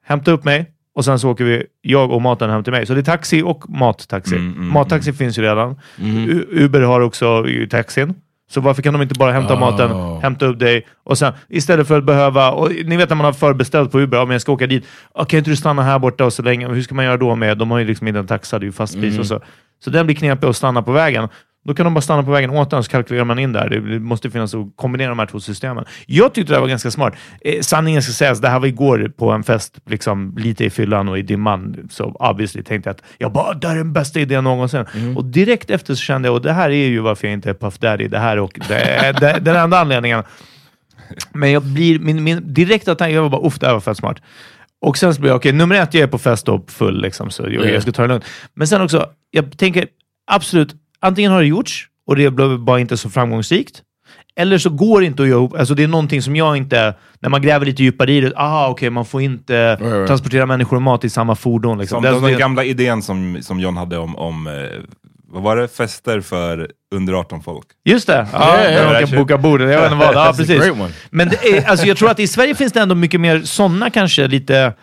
hämta 0.03 0.31
upp 0.31 0.43
mig 0.43 0.71
och 0.93 1.05
sen 1.05 1.19
så 1.19 1.29
åker 1.31 1.43
vi, 1.43 1.65
jag 1.81 2.11
och 2.11 2.21
maten 2.21 2.49
hem 2.49 2.63
till 2.63 2.73
mig. 2.73 2.85
Så 2.85 2.93
det 2.93 2.99
är 2.99 3.03
taxi 3.03 3.41
och 3.41 3.69
mattaxi. 3.69 4.35
Mm, 4.35 4.53
mm, 4.53 4.73
Mattaxi 4.73 5.13
finns 5.13 5.37
ju 5.37 5.41
redan. 5.41 5.75
Mm-hmm. 5.95 6.27
U- 6.27 6.47
Uber 6.51 6.81
har 6.81 7.01
också 7.01 7.45
taxin. 7.69 8.13
Så 8.49 8.61
varför 8.61 8.81
kan 8.81 8.93
de 8.93 9.01
inte 9.01 9.15
bara 9.19 9.31
hämta 9.31 9.53
Oh. 9.53 9.59
maten, 9.59 10.21
hämta 10.21 10.45
upp 10.45 10.59
dig 10.59 10.87
och 11.03 11.17
sen 11.17 11.33
istället 11.49 11.87
för 11.87 11.97
att 11.97 12.03
behöva... 12.03 12.51
Och 12.51 12.71
ni 12.85 12.97
vet 12.97 13.09
när 13.09 13.15
man 13.15 13.25
har 13.25 13.33
förbeställt 13.33 13.91
på 13.91 13.99
Uber, 13.99 14.21
om 14.21 14.31
jag 14.31 14.41
ska 14.41 14.51
åka 14.51 14.67
dit. 14.67 14.85
"Ah, 15.13 15.25
Kan 15.25 15.37
inte 15.37 15.49
du 15.49 15.55
stanna 15.55 15.81
här 15.83 15.99
borta 15.99 16.25
och 16.25 16.33
så 16.33 16.41
länge? 16.43 16.67
Hur 16.67 16.81
ska 16.81 16.95
man 16.95 17.05
göra 17.05 17.17
då 17.17 17.35
med... 17.35 17.57
De 17.57 17.71
har 17.71 17.79
ju 17.79 17.85
liksom 17.85 18.07
inte 18.07 18.19
en 18.19 18.27
taxa, 18.27 18.59
det 18.59 18.63
är 18.63 18.67
ju 18.67 18.71
fast 18.71 18.93
pris 19.01 19.19
och 19.19 19.25
så. 19.27 19.41
Så 19.83 19.89
den 19.89 20.05
blir 20.05 20.15
knepig 20.15 20.47
att 20.47 20.55
stanna 20.55 20.81
på 20.81 20.91
vägen. 20.91 21.29
Då 21.65 21.73
kan 21.73 21.83
de 21.83 21.93
bara 21.93 22.01
stanna 22.01 22.23
på 22.23 22.31
vägen 22.31 22.49
åt 22.49 22.73
en, 22.73 22.83
så 22.83 22.91
kalkylerar 22.91 23.25
man 23.25 23.39
in 23.39 23.53
där. 23.53 23.69
Det 23.69 23.99
måste 23.99 24.31
finnas 24.31 24.53
att 24.53 24.67
kombinera 24.75 25.09
de 25.09 25.19
här 25.19 25.25
två 25.25 25.39
systemen. 25.39 25.85
Jag 26.05 26.33
tyckte 26.33 26.53
det 26.53 26.59
var 26.59 26.67
ganska 26.67 26.91
smart. 26.91 27.13
Eh, 27.41 27.61
sanningen 27.61 28.01
ska 28.01 28.13
sägas, 28.13 28.41
det 28.41 28.49
här 28.49 28.59
var 28.59 28.67
igår 28.67 29.11
på 29.17 29.31
en 29.31 29.43
fest, 29.43 29.79
liksom, 29.85 30.35
lite 30.37 30.65
i 30.65 30.69
fyllan 30.69 31.09
och 31.09 31.19
i 31.19 31.21
dimman. 31.21 31.87
Så 31.91 32.03
obviously 32.03 32.63
tänkte 32.63 32.89
jag 32.89 32.93
att 32.93 33.01
jag 33.17 33.31
bara, 33.31 33.53
det 33.53 33.67
här 33.67 33.75
är 33.75 33.77
den 33.77 33.93
bästa 33.93 34.19
idén 34.19 34.43
någonsin. 34.43 34.85
Och 35.15 35.25
direkt 35.25 35.69
efter 35.69 35.95
så 35.95 36.01
kände 36.01 36.27
jag, 36.27 36.35
och 36.35 36.41
det 36.41 36.53
här 36.53 36.69
är 36.69 36.87
ju 36.87 36.99
varför 36.99 37.27
jag 37.27 37.33
inte 37.33 37.49
är 37.49 37.53
Puff 37.53 37.77
Daddy, 37.77 38.07
det 38.07 38.19
här 38.19 38.39
och 38.39 38.59
det 38.67 39.15
det, 39.19 39.39
den 39.41 39.55
enda 39.55 39.79
anledningen. 39.79 40.23
Men 41.33 41.51
jag 41.51 41.63
blir, 41.63 41.99
min, 41.99 42.23
min 42.23 42.53
direkta 42.53 42.95
tanke, 42.95 43.19
var 43.19 43.29
bara, 43.29 43.47
uff, 43.47 43.59
det 43.59 43.65
här 43.65 43.73
var 43.73 43.81
fett 43.81 43.97
smart. 43.97 44.17
Och 44.81 44.97
sen 44.97 45.15
så 45.15 45.21
blir 45.21 45.31
jag, 45.31 45.37
okej, 45.37 45.51
nummer 45.51 45.75
ett, 45.75 45.93
jag 45.93 46.03
är 46.03 46.07
på 46.07 46.17
fest 46.17 46.49
och 46.49 46.71
full, 46.71 47.01
liksom, 47.01 47.29
så 47.29 47.43
jag, 47.43 47.65
jag 47.65 47.81
ska 47.81 47.91
ta 47.91 48.01
det 48.01 48.07
lugnt. 48.07 48.25
Men 48.53 48.67
sen 48.67 48.81
också, 48.81 49.09
jag 49.31 49.57
tänker 49.57 49.87
absolut, 50.31 50.75
antingen 51.05 51.31
har 51.31 51.39
det 51.41 51.47
gjorts 51.47 51.87
och 52.07 52.15
det 52.15 52.31
blev 52.31 52.59
bara 52.59 52.79
inte 52.79 52.97
så 52.97 53.09
framgångsrikt. 53.09 53.81
Eller 54.37 54.57
så 54.57 54.69
går 54.69 54.99
det 55.01 55.05
inte 55.07 55.23
att 55.23 55.29
göra 55.29 55.37
ihop. 55.39 55.53
Alltså 55.59 55.75
det 55.75 55.83
är 55.83 55.87
någonting 55.87 56.21
som 56.21 56.35
jag 56.35 56.57
inte... 56.57 56.93
När 57.19 57.29
man 57.29 57.41
gräver 57.41 57.65
lite 57.65 57.83
djupare 57.83 58.11
i 58.11 58.21
det, 58.21 58.33
ah, 58.35 58.67
okej, 58.69 58.89
man 58.89 59.05
får 59.05 59.21
inte 59.21 59.75
right. 59.75 60.07
transportera 60.07 60.45
människor 60.45 60.75
och 60.75 60.81
mat 60.81 61.03
i 61.03 61.09
samma 61.09 61.35
fordon. 61.35 61.77
Liksom. 61.77 61.95
Som 61.95 62.01
Det 62.03 62.07
är 62.07 62.11
den 62.11 62.17
alltså 62.23 62.33
det- 62.33 62.39
gamla 62.39 62.63
idén 62.63 63.01
som, 63.01 63.37
som 63.41 63.59
John 63.59 63.77
hade 63.77 63.97
om, 63.97 64.15
om 64.15 64.47
eh, 64.47 64.53
vad 65.27 65.43
var 65.43 65.57
det? 65.57 65.67
Fester 65.67 66.21
för 66.21 66.69
under 66.95 67.13
18 67.13 67.41
folk. 67.43 67.65
Just 67.85 68.07
det! 68.07 68.27
Ja, 68.33 68.57
Ja, 68.63 68.69
ja, 68.71 68.99
ja. 69.01 69.07
kan 69.07 69.17
boka 69.17 69.37
bordet. 69.37 69.71
Jag 69.71 69.81
vet 69.81 69.91
inte 69.91 70.05
vad. 70.05 70.15
Ja, 70.15 70.33
precis. 70.37 70.63
Men 71.09 71.29
det 71.29 71.57
är, 71.57 71.69
alltså, 71.69 71.85
jag 71.85 71.97
tror 71.97 72.09
att 72.11 72.19
i 72.19 72.27
Sverige 72.27 72.55
finns 72.55 72.73
det 72.73 72.79
ändå 72.79 72.95
mycket 72.95 73.21
mer 73.21 73.41
sådana 73.41 73.89
kanske 73.89 74.27
lite 74.27 74.73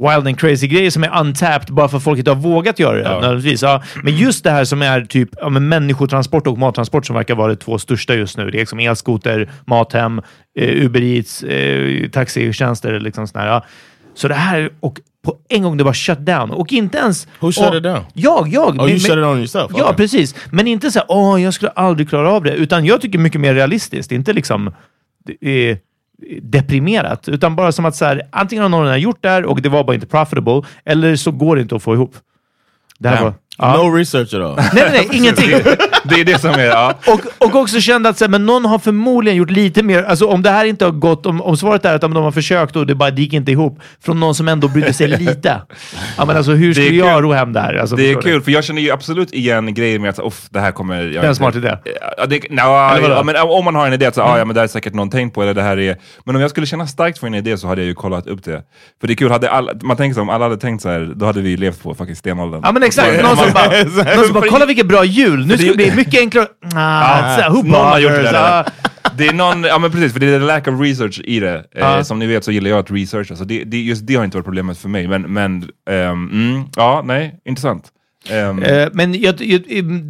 wild 0.00 0.26
and 0.26 0.38
crazy 0.40 0.66
grejer 0.66 0.90
som 0.90 1.04
är 1.04 1.20
untapped 1.20 1.74
bara 1.74 1.88
för 1.88 1.96
att 1.96 2.02
folk 2.04 2.18
inte 2.18 2.30
har 2.30 2.36
vågat 2.36 2.78
göra 2.78 2.96
det. 2.96 3.02
Ja. 3.02 3.20
nödvändigtvis. 3.20 3.62
Ja, 3.62 3.82
men 4.02 4.16
just 4.16 4.44
det 4.44 4.50
här 4.50 4.64
som 4.64 4.82
är 4.82 5.00
typ 5.04 5.28
ja, 5.40 5.48
men 5.48 5.68
människotransport 5.68 6.46
och 6.46 6.58
mattransport 6.58 7.06
som 7.06 7.16
verkar 7.16 7.34
vara 7.34 7.48
de 7.48 7.56
två 7.56 7.78
största 7.78 8.14
just 8.14 8.36
nu. 8.36 8.50
Det 8.50 8.56
är 8.56 8.60
liksom 8.60 8.78
elskoter, 8.78 9.50
Mathem, 9.66 10.20
eh, 10.58 10.84
Uber 10.84 11.02
Eats, 11.02 11.42
eh, 11.42 12.08
taxitjänster. 12.08 13.00
Liksom 13.00 13.26
sån 13.28 13.40
här, 13.40 13.48
ja. 13.48 13.64
Så 14.14 14.28
det 14.28 14.34
här, 14.34 14.70
och 14.80 15.00
på 15.24 15.36
en 15.48 15.62
gång 15.62 15.76
det 15.76 15.84
bara 15.84 15.94
shut 15.94 16.18
down. 16.18 16.50
Och 16.50 16.72
inte 16.72 16.98
ens... 16.98 17.28
Who 17.40 17.52
shut 17.52 17.68
och, 17.68 17.74
it 17.76 17.82
down? 17.82 18.00
Jag, 18.12 18.48
jag. 18.48 18.80
Oh, 18.80 18.90
you 18.90 18.98
shut 18.98 19.10
it 19.18 19.24
on 19.24 19.38
yourself? 19.38 19.72
Ja, 19.76 19.84
Okay. 19.84 19.96
precis. 19.96 20.34
Men 20.50 20.66
inte 20.66 20.90
så 20.90 21.00
åh, 21.08 21.42
jag 21.42 21.54
skulle 21.54 21.70
aldrig 21.70 22.08
klara 22.08 22.30
av 22.30 22.42
det. 22.42 22.54
Utan 22.54 22.84
jag 22.84 23.00
tycker 23.00 23.18
mycket 23.18 23.40
mer 23.40 23.54
realistiskt. 23.54 24.12
Inte 24.12 24.32
liksom 24.32 24.66
eh, 25.40 25.76
deprimerat. 26.42 27.28
Utan 27.28 27.56
bara 27.56 27.72
som 27.72 27.84
att 27.84 27.96
så 27.96 28.04
här, 28.04 28.22
antingen 28.30 28.62
har 28.62 28.68
någon 28.68 28.84
redan 28.84 29.00
gjort 29.00 29.18
det 29.20 29.28
här 29.28 29.44
och 29.44 29.62
det 29.62 29.68
var 29.68 29.84
bara 29.84 29.94
inte 29.94 30.06
profitable. 30.06 30.62
Eller 30.84 31.16
så 31.16 31.30
går 31.30 31.56
det 31.56 31.62
inte 31.62 31.76
att 31.76 31.82
få 31.82 31.94
ihop. 31.94 32.16
Det 32.98 33.08
här 33.08 33.24
var... 33.24 33.34
Ja. 33.58 33.76
No 33.76 33.90
research 33.96 34.34
at 34.34 34.40
all. 34.40 34.56
Nej, 34.56 34.68
nej, 34.74 34.90
nej, 34.92 35.08
ingenting. 35.12 35.50
Det 36.04 36.20
är 36.20 36.24
det 36.24 36.40
som 36.40 36.50
är, 36.50 36.64
ja. 36.64 36.94
Och, 37.06 37.20
och 37.46 37.54
också 37.54 37.80
kände 37.80 38.08
att 38.08 38.18
så 38.18 38.24
här, 38.24 38.30
men 38.30 38.46
någon 38.46 38.64
har 38.64 38.78
förmodligen 38.78 39.36
gjort 39.36 39.50
lite 39.50 39.82
mer, 39.82 40.02
alltså 40.02 40.26
om 40.26 40.42
det 40.42 40.50
här 40.50 40.64
inte 40.64 40.84
har 40.84 40.92
gått, 40.92 41.26
om, 41.26 41.42
om 41.42 41.56
svaret 41.56 41.84
är 41.84 41.94
att 41.94 42.00
de 42.00 42.16
har 42.16 42.32
försökt 42.32 42.76
och 42.76 42.86
det 42.86 42.94
bara 42.94 43.10
det 43.10 43.22
gick 43.22 43.32
inte 43.32 43.52
ihop, 43.52 43.78
från 44.04 44.20
någon 44.20 44.34
som 44.34 44.48
ändå 44.48 44.68
brydde 44.68 44.92
sig 44.92 45.08
lite. 45.18 45.62
Ja, 46.16 46.24
men 46.24 46.36
alltså 46.36 46.52
hur 46.52 46.68
Det 46.68 46.74
skulle 46.74 46.96
jag 46.96 47.24
ro 47.24 47.32
hem 47.32 47.52
där? 47.52 47.74
Alltså, 47.74 47.96
Det 47.96 48.10
är 48.10 48.22
kul, 48.22 48.42
för 48.42 48.50
jag 48.50 48.64
känner 48.64 48.82
ju 48.82 48.90
absolut 48.90 49.32
igen 49.32 49.74
grejer 49.74 49.98
med 49.98 50.10
att 50.10 50.18
Uff, 50.18 50.46
det 50.50 50.60
här 50.60 50.72
kommer... 50.72 51.02
Jag 51.02 51.12
Det 51.12 51.18
är 51.18 51.28
en 51.28 51.36
smart 51.36 51.56
idé. 51.56 51.76
Ja, 52.18 52.26
det, 52.26 52.50
no, 52.50 52.56
ja, 52.56 53.22
men 53.24 53.36
om 53.36 53.64
man 53.64 53.74
har 53.74 53.86
en 53.86 53.92
idé 53.92 54.06
att 54.06 54.14
så, 54.14 54.22
ah, 54.22 54.38
ja, 54.38 54.44
men 54.44 54.54
det 54.54 54.60
här 54.60 54.64
är 54.64 54.68
säkert 54.68 54.94
någon 54.94 55.10
tänkt 55.10 55.34
på, 55.34 55.42
eller 55.42 55.54
det 55.54 55.62
här 55.62 55.78
är... 55.78 55.96
Men 56.24 56.36
om 56.36 56.40
jag 56.42 56.50
skulle 56.50 56.66
känna 56.66 56.86
starkt 56.86 57.18
för 57.18 57.26
en 57.26 57.34
idé 57.34 57.58
så 57.58 57.68
hade 57.68 57.80
jag 57.80 57.88
ju 57.88 57.94
kollat 57.94 58.26
upp 58.26 58.44
det. 58.44 58.62
För 59.00 59.06
det 59.06 59.12
är 59.12 59.16
kul, 59.16 59.30
hade 59.30 59.50
alla, 59.50 59.72
man 59.82 59.96
tänker 59.96 60.14
så, 60.14 60.20
om 60.20 60.30
alla 60.30 60.44
hade 60.44 60.56
tänkt 60.56 60.82
så 60.82 60.88
här, 60.88 61.12
då 61.16 61.26
hade 61.26 61.40
vi 61.40 61.56
levt 61.56 61.82
på 61.82 61.94
fucking 61.94 62.16
stenåldern. 62.16 62.60
Ja 62.64 62.72
men 62.72 62.82
exakt, 62.82 63.22
någon 63.44 63.52
bara, 63.54 64.14
någon 64.22 64.32
bara 64.32 64.46
kolla 64.48 64.66
vilket 64.66 64.86
bra 64.86 65.04
jul, 65.04 65.46
nu 65.46 65.58
ska 65.58 65.66
det 65.66 65.76
bli 65.76 65.92
mycket 65.96 66.20
enklare. 66.20 66.46
Ah, 66.74 67.48
who 67.50 67.62
någon 67.62 67.70
har 67.86 67.98
gjort 67.98 68.12
det 68.12 68.22
där. 68.22 68.66
Det 69.16 69.26
är 69.26 69.32
någon, 69.32 69.62
ja 69.64 69.78
men 69.78 69.90
precis, 69.90 70.12
för 70.12 70.20
det 70.20 70.26
är 70.26 70.40
lack 70.40 70.68
of 70.68 70.80
research 70.80 71.20
i 71.24 71.40
det. 71.40 71.54
Eh, 71.54 71.62
Ja. 71.74 72.04
som 72.04 72.18
ni 72.18 72.26
vet 72.26 72.44
så 72.44 72.52
gillar 72.52 72.70
jag 72.70 72.78
att 72.78 72.90
researcha, 72.90 73.36
så 73.36 73.44
det, 73.44 73.64
det, 73.64 73.80
just 73.80 74.06
det 74.06 74.14
har 74.14 74.24
inte 74.24 74.36
varit 74.36 74.44
problemet 74.44 74.78
för 74.78 74.88
mig. 74.88 75.08
Men, 75.08 75.22
men 75.22 75.68
ehm, 75.90 76.28
mm, 76.32 76.64
ja, 76.76 77.02
nej, 77.04 77.34
intressant. 77.44 77.84
Ehm, 78.30 78.62
Eh, 78.62 78.88
men 78.92 79.20
jag, 79.20 79.40
jag, 79.42 79.62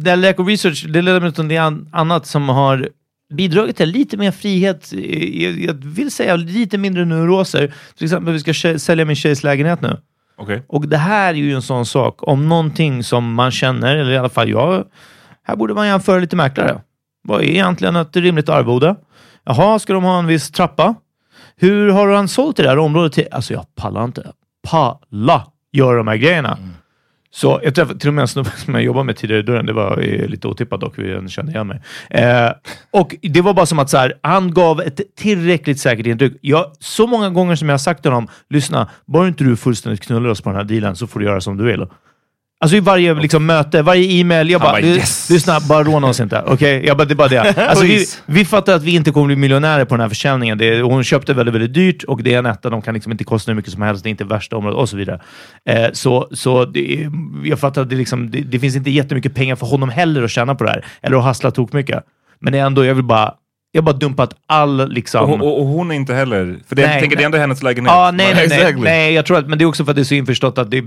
det 0.03 0.15
lack 0.15 0.39
of 0.39 0.47
research, 0.47 0.85
det 0.89 1.01
leder 1.01 1.19
mig 1.21 1.33
till 1.33 1.47
det 1.47 1.57
an, 1.57 1.89
annat 1.91 2.27
som 2.27 2.49
har 2.49 2.89
bidragit 3.33 3.77
till 3.77 3.89
lite 3.89 4.17
mer 4.17 4.31
frihet. 4.31 4.93
eh, 4.93 5.43
Jag, 5.43 5.59
jag 5.59 5.73
vill 5.85 6.11
säga 6.11 6.35
lite 6.35 6.77
mindre 6.77 7.05
neuroser. 7.05 7.73
Till 7.97 8.05
exempel, 8.05 8.33
vi 8.33 8.39
ska 8.53 8.79
sälja 8.79 9.05
min 9.05 9.15
tjejs 9.15 9.43
lägenhet 9.43 9.81
nu. 9.81 9.97
Okej. 10.37 10.63
Och 10.67 10.87
det 10.87 10.97
här 10.97 11.29
är 11.29 11.37
ju 11.37 11.53
en 11.53 11.61
sån 11.61 11.85
sak, 11.85 12.27
om 12.27 12.49
någonting 12.49 13.03
som 13.03 13.33
man 13.33 13.51
känner, 13.51 13.95
eller 13.95 14.11
i 14.11 14.17
alla 14.17 14.29
fall 14.29 14.49
jag, 14.49 14.83
här 15.43 15.55
borde 15.55 15.73
man 15.73 15.87
jämföra 15.87 16.19
lite 16.19 16.35
mäklare. 16.35 16.81
Vad 17.23 17.41
är 17.41 17.45
egentligen 17.45 17.95
ett 17.95 18.15
rimligt 18.15 18.49
arvode? 18.49 18.95
Jaha, 19.43 19.79
ska 19.79 19.93
de 19.93 20.03
ha 20.03 20.19
en 20.19 20.27
viss 20.27 20.51
trappa? 20.51 20.95
Hur 21.55 21.89
har 21.91 22.07
han 22.07 22.27
sålt 22.27 22.57
det 22.57 22.63
där 22.63 22.77
området 22.77 23.13
till? 23.13 23.27
Alltså 23.31 23.53
jag 23.53 23.75
pallar 23.75 24.03
inte. 24.03 24.31
Palla 24.67 25.47
göra 25.71 25.97
de 25.97 26.07
här 26.07 26.15
grejerna. 26.15 26.57
Så 27.35 27.59
jag 27.63 27.75
träffade 27.75 27.99
till 27.99 28.07
och 28.07 28.13
med 28.13 28.21
en 28.21 28.27
snubbe 28.27 28.49
som 28.57 28.73
jag 28.73 28.83
jobbade 28.83 29.03
med 29.03 29.15
tidigare 29.17 29.39
i 29.39 29.43
dörren. 29.43 29.65
Det 29.65 29.73
var 29.73 29.99
eh, 29.99 30.27
lite 30.27 30.47
otippat 30.47 30.81
dock, 30.81 30.93
vi 30.97 31.29
kände 31.29 31.51
igen 31.51 31.67
mig. 31.67 31.81
Eh, 32.09 32.51
och 32.91 33.15
det 33.21 33.41
var 33.41 33.53
bara 33.53 33.65
som 33.65 33.79
att 33.79 33.89
så 33.89 33.97
här, 33.97 34.13
han 34.21 34.53
gav 34.53 34.81
ett 34.81 35.01
tillräckligt 35.15 35.79
säkert 35.79 36.05
intryck. 36.05 36.33
Jag, 36.41 36.71
så 36.79 37.07
många 37.07 37.29
gånger 37.29 37.55
som 37.55 37.69
jag 37.69 37.73
har 37.73 37.77
sagt 37.77 38.01
till 38.01 38.11
honom, 38.11 38.29
lyssna, 38.49 38.89
bara 39.05 39.27
inte 39.27 39.43
du 39.43 39.55
fullständigt 39.55 40.01
knullar 40.01 40.29
oss 40.29 40.41
på 40.41 40.49
den 40.49 40.57
här 40.57 40.63
dealen 40.63 40.95
så 40.95 41.07
får 41.07 41.19
du 41.19 41.25
göra 41.25 41.41
som 41.41 41.57
du 41.57 41.63
vill. 41.63 41.85
Alltså 42.59 42.77
i 42.77 42.79
varje 42.79 43.13
liksom, 43.13 43.45
möte, 43.45 43.81
varje 43.81 44.19
e-mail, 44.19 44.49
jag 44.49 44.61
bara, 44.61 44.71
bara, 44.71 44.81
"Lys- 44.81 45.31
yes." 45.31 45.67
bara 45.67 45.83
råna 45.83 46.07
oss 46.07 46.19
inte. 46.19 46.43
Okej? 46.47 46.85
Jag 46.85 46.97
bara, 46.97 47.05
det 47.05 47.13
är 47.13 47.15
bara 47.15 47.27
det. 47.27 47.57
Alltså, 47.69 47.85
vi, 47.85 48.05
vi 48.25 48.45
fattar 48.45 48.75
att 48.75 48.83
vi 48.83 48.95
inte 48.95 49.11
kommer 49.11 49.27
bli 49.27 49.35
miljonärer 49.35 49.85
på 49.85 49.95
den 49.95 50.01
här 50.01 50.09
försäljningen. 50.09 50.57
Det 50.57 50.81
hon 50.81 51.03
köpte 51.03 51.33
väldigt, 51.33 51.55
väldigt 51.55 51.73
dyrt 51.73 52.03
och 52.03 52.23
det 52.23 52.33
är 52.33 52.39
en 52.39 52.45
etta. 52.45 52.69
De 52.69 52.81
kan 52.81 52.93
liksom 52.93 53.11
inte 53.11 53.23
kosta 53.23 53.51
hur 53.51 53.55
mycket 53.55 53.71
som 53.71 53.81
helst. 53.81 54.03
Det 54.03 54.07
är 54.09 54.11
inte 54.11 54.23
värsta 54.23 54.57
området 54.57 54.77
och 54.79 54.89
så 54.89 54.97
vidare. 54.97 55.21
Eh, 55.69 55.87
så 55.93 56.27
så 56.31 56.65
det, 56.65 57.09
jag 57.43 57.59
fattar 57.59 57.81
att 57.81 57.89
det, 57.89 57.95
liksom, 57.95 58.31
det, 58.31 58.41
det 58.41 58.59
finns 58.59 58.75
inte 58.75 58.89
jättemycket 58.91 59.35
pengar 59.35 59.55
för 59.55 59.67
honom 59.67 59.89
heller 59.89 60.23
att 60.23 60.31
tjäna 60.31 60.55
på 60.55 60.63
det 60.63 60.69
här. 60.69 60.85
Eller 61.01 61.17
att 61.17 61.23
hassla 61.23 61.51
tok 61.51 61.73
mycket. 61.73 62.03
Men 62.41 62.53
det 62.53 62.59
är 62.59 62.65
ändå, 62.65 62.85
jag 62.85 62.95
vill 62.95 63.03
bara, 63.03 63.33
jag 63.75 63.81
har 63.81 63.85
bara 63.85 63.97
dumpat 63.97 64.33
all 64.47 64.89
liksom... 64.89 65.21
Och, 65.23 65.29
hon- 65.29 65.41
och, 65.41 65.59
och 65.59 65.65
hon 65.65 65.91
är 65.91 65.95
inte 65.95 66.13
heller, 66.13 66.59
för 66.67 66.75
det, 66.75 66.81
Nej, 66.81 66.91
jag 66.91 66.99
tänker, 67.01 67.17
det 67.17 67.23
är 67.23 67.25
ändå 67.25 67.37
hennes 67.37 67.63
lägenhet. 67.63 67.93
Ja, 67.93 68.11
nej, 68.13 68.33
nej, 68.35 68.47
nej, 68.49 68.59
Exactly. 68.59 68.83
nej. 68.83 69.13
Jag 69.13 69.25
tror 69.25 69.37
att, 69.37 69.47
men 69.47 69.57
det 69.57 69.63
är 69.63 69.67
också 69.67 69.85
för 69.85 69.91
att 69.91 69.95
det 69.95 70.01
är 70.01 70.03
så 70.03 70.15
införstått 70.15 70.57
att 70.57 70.71
det 70.71 70.83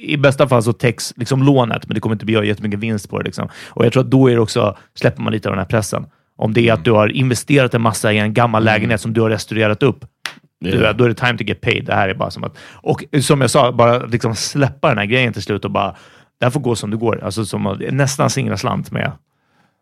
i 0.00 0.16
bästa 0.16 0.48
fall 0.48 0.62
så 0.62 0.72
täcks 0.72 1.12
liksom 1.16 1.42
lånet, 1.42 1.88
men 1.88 1.94
det 1.94 2.00
kommer 2.00 2.14
inte 2.14 2.24
bli 2.24 2.46
jättemycket 2.48 2.80
vinst 2.80 3.10
på 3.10 3.18
det. 3.18 3.24
Liksom. 3.24 3.48
Och 3.68 3.84
jag 3.86 3.92
tror 3.92 4.02
att 4.02 4.10
då 4.10 4.30
är 4.30 4.38
också, 4.38 4.76
släpper 4.94 5.22
man 5.22 5.32
lite 5.32 5.48
av 5.48 5.52
den 5.52 5.58
här 5.58 5.66
pressen. 5.68 6.06
Om 6.36 6.52
det 6.54 6.68
är 6.68 6.72
att 6.72 6.84
du 6.84 6.90
har 6.92 7.08
investerat 7.08 7.74
en 7.74 7.82
massa 7.82 8.12
i 8.12 8.18
en 8.18 8.34
gammal 8.34 8.64
lägenhet 8.64 9.00
som 9.00 9.12
du 9.12 9.20
har 9.20 9.30
restaurerat 9.30 9.82
upp, 9.82 10.04
Yeah. 10.64 10.96
då 10.96 11.04
är 11.04 11.08
det 11.08 11.14
time 11.14 11.38
to 11.38 11.44
get 11.44 11.60
paid. 11.60 11.84
Det 11.84 11.94
här 11.94 12.08
är 12.08 12.14
bara 12.14 12.30
som 12.30 12.44
att... 12.44 12.56
Och 12.72 13.04
som 13.20 13.40
jag 13.40 13.50
sa, 13.50 13.72
bara 13.72 13.98
liksom 13.98 14.34
släppa 14.34 14.88
den 14.88 14.98
här 14.98 15.04
grejen 15.06 15.32
till 15.32 15.42
slut 15.42 15.64
och 15.64 15.70
bara, 15.70 15.94
det 16.40 16.46
här 16.46 16.50
får 16.50 16.60
gå 16.60 16.74
som 16.74 16.90
det 16.90 16.96
går. 16.96 17.24
Alltså 17.24 17.44
som 17.44 17.66
att 17.66 17.78
nästan 17.90 18.30
singla 18.30 18.56
slant 18.56 18.90
med, 18.90 19.12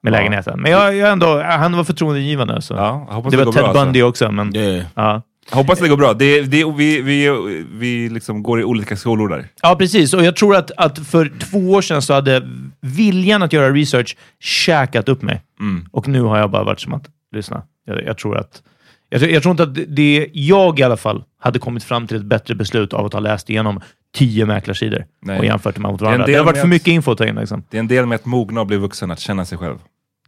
med 0.02 0.12
lägenheten. 0.12 0.60
Men 0.60 0.72
jag, 0.72 0.96
jag 0.96 1.12
ändå, 1.12 1.42
han 1.42 1.76
var 1.76 1.84
förtroendegivande. 1.84 2.62
Så. 2.62 2.74
Ja, 2.74 3.22
det 3.24 3.36
det, 3.36 3.44
var 3.44 3.52
Ted 3.52 3.62
bra. 3.62 3.72
Bundy 3.72 4.02
Alltså. 4.02 4.24
också, 4.24 4.32
men... 4.32 4.56
Yeah. 4.56 4.84
Ja. 4.94 5.22
Hoppas 5.50 5.78
det 5.78 5.88
går 5.88 5.96
bra. 5.96 6.12
Det, 6.14 6.40
det, 6.42 6.64
vi 6.76 7.00
vi, 7.00 7.64
vi 7.72 8.08
liksom 8.08 8.42
går 8.42 8.60
i 8.60 8.64
olika 8.64 8.96
skolor 8.96 9.28
där. 9.28 9.46
Ja, 9.62 9.76
precis. 9.76 10.14
Och 10.14 10.24
jag 10.24 10.36
tror 10.36 10.56
att, 10.56 10.70
att 10.76 10.98
för 10.98 11.32
två 11.38 11.58
år 11.58 11.82
sedan 11.82 12.02
så 12.02 12.14
hade 12.14 12.48
viljan 12.80 13.42
att 13.42 13.52
göra 13.52 13.70
research 13.74 14.16
käkat 14.40 15.08
upp 15.08 15.22
mig. 15.22 15.42
Mm. 15.60 15.86
Och 15.92 16.08
nu 16.08 16.22
har 16.22 16.38
jag 16.38 16.50
bara 16.50 16.64
varit 16.64 16.80
som 16.80 16.94
att, 16.94 17.04
lyssna, 17.32 17.62
jag, 17.86 18.04
jag 18.04 18.18
tror 18.18 18.36
att... 18.36 18.62
Jag, 19.08 19.22
jag 19.22 19.42
tror 19.42 19.50
inte 19.50 19.62
att 19.62 19.78
det, 19.96 20.30
jag 20.32 20.80
i 20.80 20.82
alla 20.82 20.96
fall, 20.96 21.24
hade 21.40 21.58
kommit 21.58 21.84
fram 21.84 22.06
till 22.06 22.16
ett 22.16 22.24
bättre 22.24 22.54
beslut 22.54 22.92
av 22.92 23.06
att 23.06 23.12
ha 23.12 23.20
läst 23.20 23.50
igenom 23.50 23.80
tio 24.14 24.46
mäklarsidor 24.46 25.04
Nej. 25.22 25.38
och 25.38 25.44
jämfört 25.44 25.74
dem 25.74 25.82
mot 25.82 25.98
Det 25.98 26.04
varandra. 26.04 26.26
Det, 26.26 26.32
del 26.32 26.38
har 26.38 26.46
varit 26.46 26.56
för 26.56 26.62
att- 26.64 26.68
mycket 26.68 26.88
info 26.88 27.12
att 27.12 27.18
ta 27.18 27.26
in. 27.26 27.34
Liksom. 27.34 27.64
Det 27.70 27.76
är 27.76 27.80
en 27.80 27.88
del 27.88 28.06
med 28.06 28.16
att 28.16 28.24
mogna 28.26 28.60
och 28.60 28.66
bli 28.66 28.76
vuxen, 28.76 29.10
att 29.10 29.20
känna 29.20 29.44
sig 29.44 29.58
själv. 29.58 29.78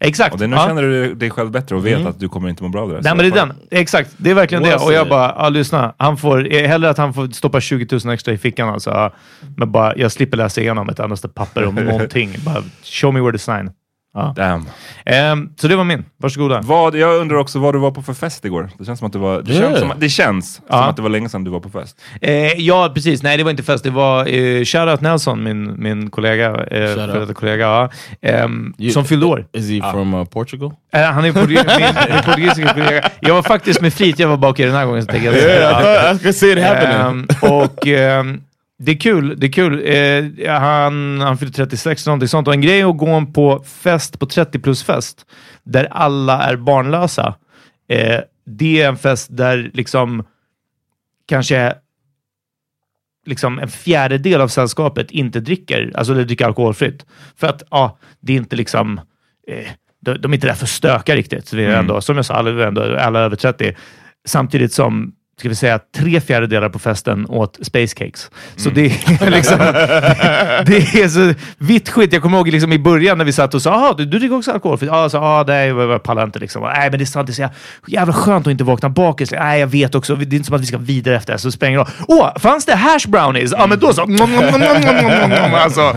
Exakt. 0.01 0.33
Och 0.35 0.41
det, 0.41 0.47
nu 0.47 0.57
ja. 0.57 0.67
känner 0.67 0.83
du 0.83 1.15
dig 1.15 1.31
själv 1.31 1.51
bättre 1.51 1.77
och 1.77 1.87
vet 1.87 2.07
att 2.07 2.21
du 2.21 2.29
kommer 2.29 2.49
inte 2.49 2.63
må 2.63 2.69
bra 2.69 2.83
av 2.83 2.89
det. 2.89 2.95
Nej, 2.95 3.03
men 3.03 3.19
det 3.19 3.27
är 3.41 3.47
den. 3.47 3.53
Exakt, 3.71 4.11
det 4.17 4.31
är 4.31 4.35
verkligen 4.35 4.63
det. 4.63 4.69
Well 4.71 4.81
Och 4.87 4.93
jag 4.93 5.09
bara, 5.09 5.35
ja, 5.39 5.49
lyssna. 5.49 5.95
Han 5.99 6.17
får, 6.17 6.55
eh, 6.55 6.69
hellre 6.69 6.91
att 6.91 6.99
han 6.99 7.15
får 7.15 7.29
stoppa 7.29 7.61
20 7.61 7.99
000 8.05 8.15
extra 8.15 8.33
i 8.35 8.39
fickan. 8.39 8.69
Alltså. 8.69 9.11
Men 9.57 9.73
bara, 9.73 9.97
jag 9.97 10.13
slipper 10.13 10.37
läsa 10.37 10.61
igenom 10.61 10.89
ett 10.89 10.99
endaste 11.01 11.29
papper 11.29 11.65
om 11.67 11.75
någonting. 11.85 12.35
Bara, 12.45 12.63
show 12.85 13.15
me 13.15 13.21
where 13.21 13.33
to 13.33 13.39
sign. 13.39 13.71
Ja. 14.15 14.33
Damn. 14.37 14.67
Ehm, 15.07 15.49
så 15.57 15.69
det 15.69 15.77
var 15.77 15.85
min. 15.85 16.05
Varsågoda. 16.17 16.61
Vad, 16.65 16.95
jag 16.97 17.17
undrar 17.21 17.37
också 17.37 17.59
vad 17.59 17.75
du 17.75 17.79
var 17.79 17.91
på 17.91 18.03
för 18.03 18.15
fest 18.15 18.45
igår. 18.45 18.71
Det 18.79 18.85
känns 18.85 18.99
som 18.99 19.07
att, 19.07 19.13
du 19.13 19.19
var, 19.19 19.43
det 19.43 19.53
Yeah. 19.53 19.63
känns, 19.69 19.79
som, 19.81 19.93
det 19.99 20.09
känns 20.09 20.55
som 20.55 20.65
Ja. 20.69 20.85
att 20.85 20.97
det 20.97 21.03
var 21.03 21.09
länge 21.09 21.29
sedan 21.29 21.45
du 21.45 21.51
var 21.51 21.61
på 21.61 21.69
fest. 21.71 22.01
Eh, 22.21 22.33
ja, 22.53 22.91
precis. 22.95 23.23
Nej, 23.23 23.37
det 23.37 23.45
var 23.45 23.51
inte 23.51 23.63
fest. 23.63 23.85
Det 23.85 23.91
var 23.91 24.27
eh, 24.35 24.65
Shoutout 24.65 25.01
Nelson, 25.01 25.43
min, 25.43 25.75
min 25.83 26.11
kollega, 26.11 26.47
eh, 26.47 26.55
Shout 26.87 26.95
före 26.95 27.13
out. 27.13 27.21
detta 27.21 27.35
kollega, 27.35 27.65
ja, 27.65 27.91
ehm, 28.23 28.75
You- 28.79 28.91
som 28.91 29.05
fyllde 29.05 29.27
år. 29.27 29.47
Is 29.53 29.71
he 29.71 29.91
from 29.93 30.15
uh, 30.15 30.25
Portugal? 30.25 30.73
Eh, 30.93 31.03
han 31.03 31.25
är 31.25 31.33
portugis, 31.33 31.63
min, 31.79 32.15
min 32.15 32.23
portugisiska 32.23 32.75
kollega. 32.75 33.11
Jag 33.21 33.35
var 33.35 33.43
faktiskt 33.43 33.81
med 33.81 33.95
flit, 33.95 34.19
jag 34.19 34.29
var 34.29 34.37
bakig 34.37 34.67
den 34.67 34.75
här 34.75 34.87
gången. 34.87 35.03
Så 35.03 35.11
jag, 35.17 35.35
Yeah, 35.35 36.17
I 36.17 36.19
can 36.19 36.33
see 36.33 36.53
it 36.53 36.65
happening. 36.65 36.97
Ehm, 36.97 37.27
och 37.41 37.87
ehm, 37.87 38.41
det 38.85 38.93
är 38.93 38.97
kul. 38.97 39.41
Det 39.41 39.47
är 39.47 39.53
kul. 39.53 39.83
Eh, 39.85 40.61
han, 40.61 41.21
han 41.21 41.39
fyllde 41.39 41.55
36 41.55 42.07
någonting 42.07 42.29
sånt. 42.29 42.49
Och 42.49 42.55
en 42.55 42.61
grej 42.61 42.81
är 42.81 42.91
att 42.91 42.99
gå 42.99 43.27
på 43.27 43.65
fest, 43.65 44.19
på 44.19 44.27
30 44.27 44.59
plus-fest, 44.59 45.27
där 45.63 45.89
alla 45.91 46.43
är 46.43 46.57
barnlösa. 46.57 47.35
Eh, 47.89 48.21
det 48.47 48.83
är 48.83 48.89
en 48.89 48.97
fest 48.97 49.29
där 49.31 49.71
liksom 49.75 50.25
kanske 51.27 51.75
liksom 53.27 53.59
en 53.59 53.69
fjärdedel 53.69 54.41
av 54.41 54.49
sällskapet 54.49 55.11
inte 55.11 55.41
dricker, 55.41 55.93
alltså 55.95 56.13
eller 56.13 56.25
dricker 56.25 56.47
alkoholfritt. 56.47 57.07
För 57.37 57.47
att 57.47 57.63
ja, 57.71 57.99
det 58.21 58.33
är 58.33 58.37
inte 58.37 58.57
liksom 58.57 59.01
eh, 59.49 59.69
de, 60.01 60.15
de 60.21 60.33
är 60.33 60.35
inte 60.35 60.47
där 60.47 60.55
för 60.55 60.65
att 60.65 60.71
stöka 60.71 61.17
riktigt. 61.17 61.53
Vi 61.53 61.65
är 61.65 61.79
ändå, 61.79 62.01
som 62.01 62.17
jag 62.17 62.25
sa, 62.25 62.35
alla, 62.35 62.51
är 62.51 62.97
alla 62.97 63.21
över 63.21 63.37
30. 63.37 63.77
Samtidigt 64.25 64.73
som 64.73 65.15
ska 65.39 65.49
vi 65.49 65.55
säga, 65.55 65.81
tre 65.97 66.21
fjärdedelar 66.21 66.69
på 66.69 66.79
festen 66.79 67.27
åt 67.29 67.59
space 67.63 67.95
cakes. 67.97 68.31
Så 68.57 68.71
det 68.71 68.87
är 68.87 69.31
liksom... 69.31 69.59
det, 69.59 70.65
det 70.67 71.03
är 71.03 71.09
så 71.09 71.35
vitt 71.59 71.89
skit. 71.89 72.13
Jag 72.13 72.23
kommer 72.23 72.37
ihåg 72.39 72.49
liksom 72.49 72.73
i 72.73 72.79
början 72.79 73.19
när 73.19 73.25
vi 73.25 73.33
satt 73.33 73.55
och 73.55 73.63
sa 73.63 73.71
“Jaha, 73.71 73.95
du, 73.99 74.05
du 74.05 74.19
dricker 74.19 74.37
också 74.37 74.53
alkoholfritt?” 74.53 74.91
Ja, 74.93 75.09
så, 75.09 75.19
ah, 75.19 75.45
nej, 75.47 75.69
jag 75.69 76.03
pallar 76.03 76.25
inte. 76.25 76.39
Liksom. 76.39 76.63
Nej, 76.63 76.91
men 76.91 76.99
det 76.99 77.05
är 77.05 77.07
sant. 77.07 77.27
Det 77.27 77.33
är 77.33 77.35
så 77.35 77.49
jävla- 77.87 78.13
skönt 78.13 78.47
att 78.47 78.51
inte 78.51 78.65
vakna 78.65 78.89
bakis. 78.89 79.31
Nej, 79.31 79.61
jag 79.61 79.67
vet 79.67 79.95
också. 79.95 80.17
Det 80.17 80.35
är 80.35 80.37
inte 80.37 80.47
som 80.47 80.55
att 80.57 80.63
vi 80.63 80.67
ska 80.67 80.79
vidare 80.79 81.17
efter 81.17 81.33
det, 81.33 81.39
så 81.39 81.51
det 81.51 81.67
ingen 81.67 81.79
roll. 81.81 81.89
Åh, 82.09 82.39
fanns 82.39 82.65
det 82.65 82.75
hash 82.75 83.09
brownies? 83.09 83.53
Ja, 83.59 83.67
men 83.67 83.79
då 83.79 83.93
så. 83.93 84.03
alltså, 85.55 85.97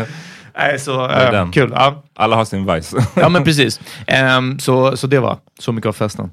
nej, 0.57 0.79
så 0.79 1.09
äh, 1.09 1.51
kul. 1.51 1.71
Ja. 1.75 2.03
Alla 2.17 2.35
har 2.35 2.45
sin 2.45 2.73
vice. 2.73 2.97
Ja, 3.15 3.29
men 3.29 3.43
precis. 3.43 3.79
Ehm, 4.07 4.59
så, 4.59 4.97
så 4.97 5.07
det 5.07 5.19
var 5.19 5.37
så 5.59 5.71
mycket 5.71 5.87
av 5.89 5.93
festen. 5.93 6.29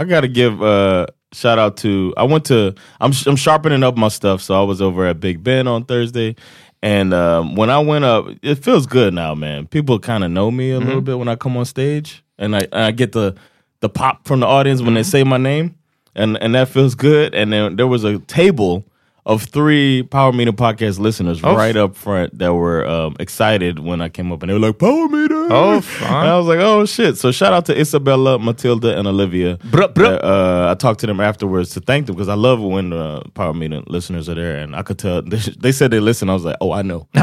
I 0.00 0.04
gotta 0.04 0.28
give 0.28 0.62
uh 0.62 1.06
shout 1.32 1.58
out 1.58 1.76
to 1.78 2.14
I 2.16 2.24
went 2.24 2.46
to 2.46 2.74
I'm 3.02 3.12
I'm 3.26 3.36
sharpening 3.36 3.82
up 3.82 3.98
my 3.98 4.08
stuff, 4.08 4.40
so 4.40 4.58
I 4.58 4.64
was 4.64 4.80
over 4.80 5.04
at 5.04 5.20
Big 5.20 5.44
Ben 5.44 5.68
on 5.68 5.84
Thursday. 5.84 6.36
And 6.82 7.12
um, 7.12 7.56
when 7.56 7.68
I 7.68 7.78
went 7.80 8.06
up, 8.06 8.26
it 8.40 8.54
feels 8.54 8.86
good 8.86 9.12
now, 9.12 9.34
man. 9.34 9.66
People 9.66 9.98
kind 9.98 10.24
of 10.24 10.30
know 10.30 10.50
me 10.50 10.70
a 10.70 10.80
little 10.80 11.02
bit 11.02 11.18
when 11.18 11.28
I 11.28 11.36
come 11.36 11.54
on 11.58 11.66
stage, 11.66 12.24
and 12.38 12.56
I 12.56 12.60
and 12.72 12.84
I 12.84 12.90
get 12.92 13.12
the 13.12 13.36
the 13.80 13.90
pop 13.90 14.26
from 14.26 14.40
the 14.40 14.46
audience 14.46 14.80
when 14.80 14.94
they 14.94 15.02
say 15.02 15.22
my 15.22 15.36
name, 15.36 15.76
and 16.14 16.42
and 16.42 16.54
that 16.54 16.68
feels 16.68 16.94
good. 16.94 17.34
And 17.34 17.52
then 17.52 17.76
there 17.76 17.86
was 17.86 18.02
a 18.02 18.18
table 18.20 18.86
of 19.30 19.44
three 19.44 20.02
Power 20.02 20.32
Meter 20.32 20.52
podcast 20.52 20.98
listeners 20.98 21.40
Oh. 21.44 21.54
right 21.56 21.76
up 21.76 21.94
front 21.94 22.36
that 22.38 22.52
were 22.52 22.86
um, 22.86 23.14
excited 23.20 23.78
when 23.78 24.02
I 24.02 24.08
came 24.08 24.32
up, 24.32 24.42
and 24.42 24.50
they 24.50 24.54
were 24.54 24.60
like 24.60 24.78
Power 24.78 25.08
Meter. 25.08 25.46
Oh, 25.50 25.80
fun. 25.80 26.08
And 26.08 26.28
I 26.28 26.36
was 26.36 26.46
like, 26.46 26.58
oh 26.58 26.84
shit! 26.84 27.16
So 27.16 27.30
shout 27.30 27.52
out 27.52 27.64
to 27.66 27.78
Isabella, 27.78 28.38
Matilda, 28.38 28.98
and 28.98 29.06
Olivia. 29.06 29.56
Bruh, 29.58 29.92
bruh. 29.94 30.18
Uh, 30.22 30.70
I 30.70 30.74
talked 30.74 31.00
to 31.00 31.06
them 31.06 31.20
afterwards 31.20 31.70
to 31.70 31.80
thank 31.80 32.06
them 32.06 32.16
because 32.16 32.28
I 32.28 32.34
love 32.34 32.60
when 32.60 32.92
uh, 32.92 33.22
Power 33.34 33.54
Meeting 33.54 33.84
listeners 33.86 34.28
are 34.28 34.34
there, 34.34 34.56
and 34.56 34.74
I 34.74 34.82
could 34.82 34.98
tell 34.98 35.22
they, 35.22 35.36
they 35.60 35.72
said 35.72 35.92
they 35.92 36.00
listen. 36.00 36.28
I 36.28 36.34
was 36.34 36.44
like, 36.44 36.56
oh, 36.60 36.72
I 36.72 36.82
know. 36.82 37.06
Y'all 37.14 37.22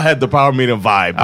had 0.00 0.20
the 0.20 0.28
Power 0.30 0.52
Meeting 0.52 0.80
vibe, 0.80 1.18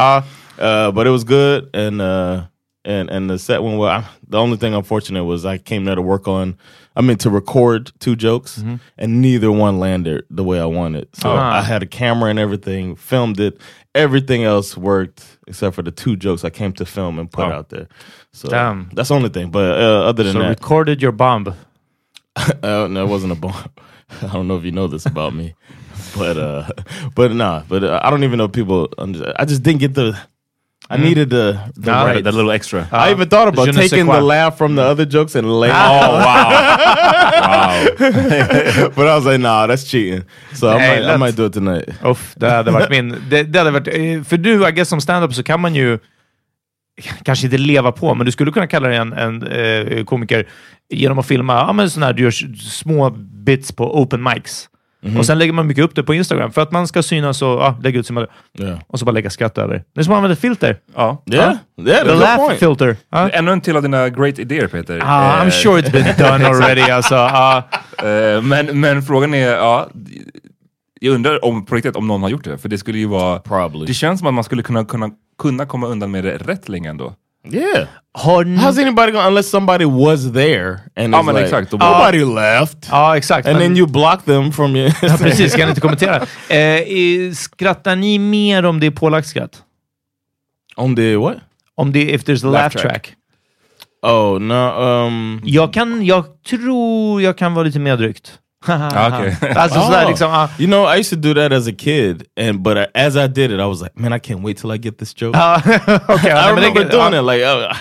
uh, 0.59 0.93
but 0.93 1.07
it 1.07 1.11
was 1.11 1.25
good, 1.25 1.69
and 1.75 2.01
uh, 2.01 2.47
and 2.85 3.11
and 3.11 3.29
the 3.29 3.39
set 3.39 3.63
went 3.63 3.79
well. 3.79 3.91
I, 3.91 4.09
the 4.27 4.39
only 4.39 4.57
thing 4.57 4.75
unfortunate 4.75 5.25
was 5.25 5.45
I 5.45 5.59
came 5.59 5.85
there 5.85 5.97
to 5.97 6.03
work 6.03 6.27
on. 6.29 6.57
I 6.97 7.01
meant 7.03 7.21
to 7.23 7.31
record 7.31 7.91
two 7.99 8.15
jokes, 8.17 8.63
and 8.99 9.21
neither 9.21 9.51
one 9.51 9.79
landed 9.81 10.25
the 10.31 10.45
way 10.45 10.61
I 10.61 10.65
wanted. 10.67 11.09
So 11.15 11.31
Ah. 11.31 11.59
I 11.59 11.63
had 11.63 11.83
a 11.83 11.87
camera 11.87 12.31
and 12.31 12.39
everything, 12.39 12.95
filmed 12.97 13.41
it. 13.41 13.61
Everything 13.95 14.45
else 14.45 14.77
worked 14.77 15.39
except 15.47 15.75
for 15.75 15.83
the 15.83 15.91
two 15.91 16.17
jokes 16.17 16.45
I 16.45 16.51
came 16.51 16.73
to 16.75 16.85
film 16.85 17.19
and 17.19 17.31
put 17.31 17.47
Oh. 17.47 17.53
out 17.53 17.69
there. 17.71 17.89
So 18.33 18.49
Damn. 18.49 18.91
that's 18.95 19.09
the 19.09 19.15
only 19.17 19.29
thing. 19.29 19.51
But 19.51 19.81
uh, 19.81 20.05
other 20.09 20.23
than 20.25 20.33
So 20.35 20.39
that, 20.41 20.49
recorded 20.49 21.03
your 21.03 21.13
bomb. 21.13 21.47
uh, 22.37 22.89
no, 22.91 23.05
it 23.05 23.09
wasn't 23.09 23.33
a 23.33 23.37
bomb. 23.37 23.69
I 24.23 24.33
don't 24.33 24.47
know 24.49 24.57
if 24.57 24.65
you 24.65 24.73
know 24.73 24.87
this 24.87 25.07
about 25.07 25.35
me, 25.35 25.55
but 26.17 26.37
uh, 26.37 26.69
but 27.15 27.33
nah, 27.33 27.63
but 27.69 27.83
uh, 27.85 28.01
I 28.03 28.11
don't 28.11 28.23
even 28.25 28.39
know 28.39 28.45
if 28.45 28.53
people. 28.53 28.89
I 29.37 29.45
just 29.45 29.63
didn't 29.63 29.81
get 29.81 29.95
the. 29.95 30.17
I 30.91 30.97
needed 30.99 31.31
the 31.31 31.59
the 31.77 31.91
Ah, 31.91 32.05
right. 32.05 32.25
That 32.25 32.35
little 32.35 32.51
extra. 32.51 32.89
I 32.93 33.11
even 33.11 33.29
thought 33.29 33.49
about 33.49 33.75
taking 33.75 34.07
the 34.07 34.21
laugh 34.21 34.59
from 34.59 34.77
the 34.77 34.83
other 34.83 35.07
jokes 35.07 35.35
and 35.35 35.61
laying. 35.61 35.75
Oh 35.75 36.13
wow! 36.13 36.51
wow. 37.41 38.91
but 38.97 39.07
I 39.07 39.15
was 39.15 39.25
like, 39.25 39.41
nah, 39.41 39.67
that's 39.67 39.85
cheating. 39.85 40.25
So 40.53 40.69
I 40.69 40.79
might, 40.79 41.15
I 41.15 41.17
might 41.17 41.37
do 41.37 41.47
it 41.47 41.53
tonight. 41.53 41.89
Uff, 42.05 42.35
det 42.37 42.51
hade 42.51 42.71
varit 42.71 42.91
min... 42.91 43.17
Det, 43.31 43.43
det 43.43 43.59
hade 43.59 43.71
varit, 43.71 43.89
eh, 43.89 44.23
för 44.23 44.37
du, 44.37 44.69
I 44.69 44.73
guess, 44.73 44.89
som 44.89 45.01
stand-up 45.01 45.35
så 45.35 45.43
kan 45.43 45.61
man 45.61 45.75
ju 45.75 45.99
kanske 47.25 47.47
inte 47.47 47.59
leva 47.59 47.93
på, 47.93 48.15
men 48.15 48.27
du 48.27 48.33
skulle 48.33 48.53
kunna 48.53 48.67
kalla 48.67 48.89
dig 48.89 48.97
en, 48.97 49.13
en 49.13 49.47
eh, 49.47 50.05
komiker 50.05 50.49
genom 50.91 51.19
att 51.19 51.27
filma 51.27 51.53
ja, 51.53 51.73
men 51.73 51.91
sån 51.91 52.03
här, 52.03 52.13
du 52.13 52.23
gör 52.23 52.31
små 52.57 53.11
bits 53.45 53.73
på 53.73 54.01
open 54.03 54.23
mics. 54.23 54.69
Och 55.19 55.27
sen 55.27 55.39
lägger 55.39 55.53
man 55.53 55.67
mycket 55.67 55.85
upp 55.85 55.95
det 55.95 56.03
på 56.03 56.15
Instagram 56.15 56.53
för 56.53 56.61
att 56.63 56.73
man 56.73 56.89
ska 56.89 57.03
synas 57.03 57.43
och 57.43 57.49
ja, 57.49 57.79
lägga 57.83 58.01
ut 58.01 58.07
sin 58.07 58.27
Yeah. 58.61 58.79
och 58.87 58.99
så 58.99 59.05
bara 59.05 59.13
lägga 59.13 59.31
skatt 59.31 59.59
över. 59.59 59.85
Det 59.95 60.01
är 60.01 60.05
som 60.05 60.13
att 60.13 60.17
använda 60.17 60.37
filter. 60.37 60.79
Ja. 60.95 61.23
Yeah. 61.33 61.57
Yeah. 61.77 62.07
The 62.07 62.15
laugh 62.15 62.37
point. 62.37 62.59
filter. 62.59 62.97
Ja. 63.11 63.29
Ännu 63.29 63.53
en 63.53 63.61
till 63.61 63.77
av 63.77 63.83
dina 63.83 64.09
great 64.09 64.39
idéer 64.39 64.67
Peter. 64.67 65.01
Ah, 65.05 65.43
I'm 65.43 65.45
Eh, 65.47 65.51
sure 65.51 65.81
it's 65.83 65.93
been 65.93 66.15
done 66.19 66.47
already. 66.49 66.91
Alltså, 66.91 67.15
ah. 67.15 67.63
eh, 67.99 68.43
men, 68.43 68.81
men 68.81 69.03
frågan 69.03 69.35
är, 69.35 69.49
ja, 69.49 69.89
jag 71.01 71.15
undrar 71.15 71.45
om 71.45 71.67
på 71.67 71.75
riktigt 71.75 71.97
om 71.97 72.07
någon 72.07 72.23
har 72.23 72.29
gjort 72.29 72.45
det. 72.45 72.59
För 72.59 72.69
det 72.69 72.79
skulle 72.79 72.99
ju 72.99 73.07
vara... 73.07 73.39
Probably. 73.39 73.87
Det 73.87 73.95
känns 73.95 74.19
som 74.21 74.29
att 74.29 74.35
man 74.35 74.45
skulle 74.45 74.63
kunna, 74.63 74.85
kunna, 74.85 75.11
kunna 75.39 75.67
komma 75.67 75.87
undan 75.87 76.11
med 76.11 76.25
det 76.25 76.37
rätt 76.37 76.69
länge 76.69 76.91
ändå. 76.91 77.15
Yeah. 77.53 77.87
Har. 78.15 78.45
How's 78.45 78.79
anybody 78.79 79.13
going 79.13 79.27
unless 79.27 79.49
somebody 79.51 79.85
was 79.85 80.33
there 80.33 80.79
and 80.97 81.13
Ja, 81.15 81.23
men 81.23 81.35
like, 81.35 81.45
exakt. 81.47 81.71
Då- 81.71 81.77
nobody 81.79 82.25
left, 82.25 82.89
Ja, 82.91 83.17
exakt. 83.17 83.49
and 83.49 83.59
men- 83.59 83.63
then 83.69 83.77
you 83.77 83.87
block 83.87 84.25
them 84.25 84.53
from 84.53 84.77
your. 84.77 84.93
Ja, 85.03 85.17
precis, 85.19 85.55
kan 85.55 85.69
inte 85.69 85.81
kommentera. 85.81 86.17
Eh, 86.49 87.33
skrattar 87.35 87.97
ni 87.97 88.19
mer 88.19 88.65
om 88.65 88.81
det 88.81 88.87
är 88.87 88.91
pålagt 88.91 89.29
skratt? 89.29 89.63
On 90.77 90.97
the 90.97 91.17
what? 91.17 91.37
Om 91.77 91.93
det 91.93 92.11
if 92.15 92.25
there's 92.25 92.47
a 92.47 92.51
laugh, 92.51 92.63
Laugh 92.63 92.73
track. 92.77 92.83
track. 92.93 93.15
Oh 94.03 94.39
no. 94.41 94.81
Um. 94.83 95.41
Jag 95.45 95.73
kan, 95.73 96.05
jag 96.05 96.25
tror 96.43 97.23
jag 97.23 97.39
kan 97.39 97.55
vara 97.55 97.65
lite 97.67 97.79
medryckt. 97.79 98.39
Okej. 98.69 99.37
Alltså 99.57 99.81
sådär 99.81 100.05
Oh. 100.05 100.09
liksom, 100.09 100.31
ah, 100.31 100.49
You 100.59 100.67
know, 100.67 100.95
I 100.97 100.99
used 101.01 101.23
to 101.23 101.29
do 101.29 101.35
that 101.35 101.53
as 101.53 101.69
a 101.69 101.73
kid, 101.79 102.23
and 102.41 102.59
but 102.63 102.77
uh, 102.77 102.85
as 102.95 103.17
I 103.17 103.27
did 103.29 103.51
it, 103.51 103.61
I 103.61 103.65
was 103.65 103.81
like, 103.83 103.93
man, 103.95 104.13
I 104.13 104.19
can't 104.19 104.43
wait 104.45 104.57
till 104.59 104.73
I 104.75 104.79
get 104.79 104.99
this 104.99 105.23
joke. 105.23 105.39
okej, 106.09 106.31
ja, 106.31 106.51
I 106.51 106.55
men 106.55 106.63
det- 106.63 106.69
remember 106.69 106.85
doing 106.85 107.13
ja. 107.15 107.21
it 107.21 107.25
like 107.25 107.45
uh, 107.45 107.75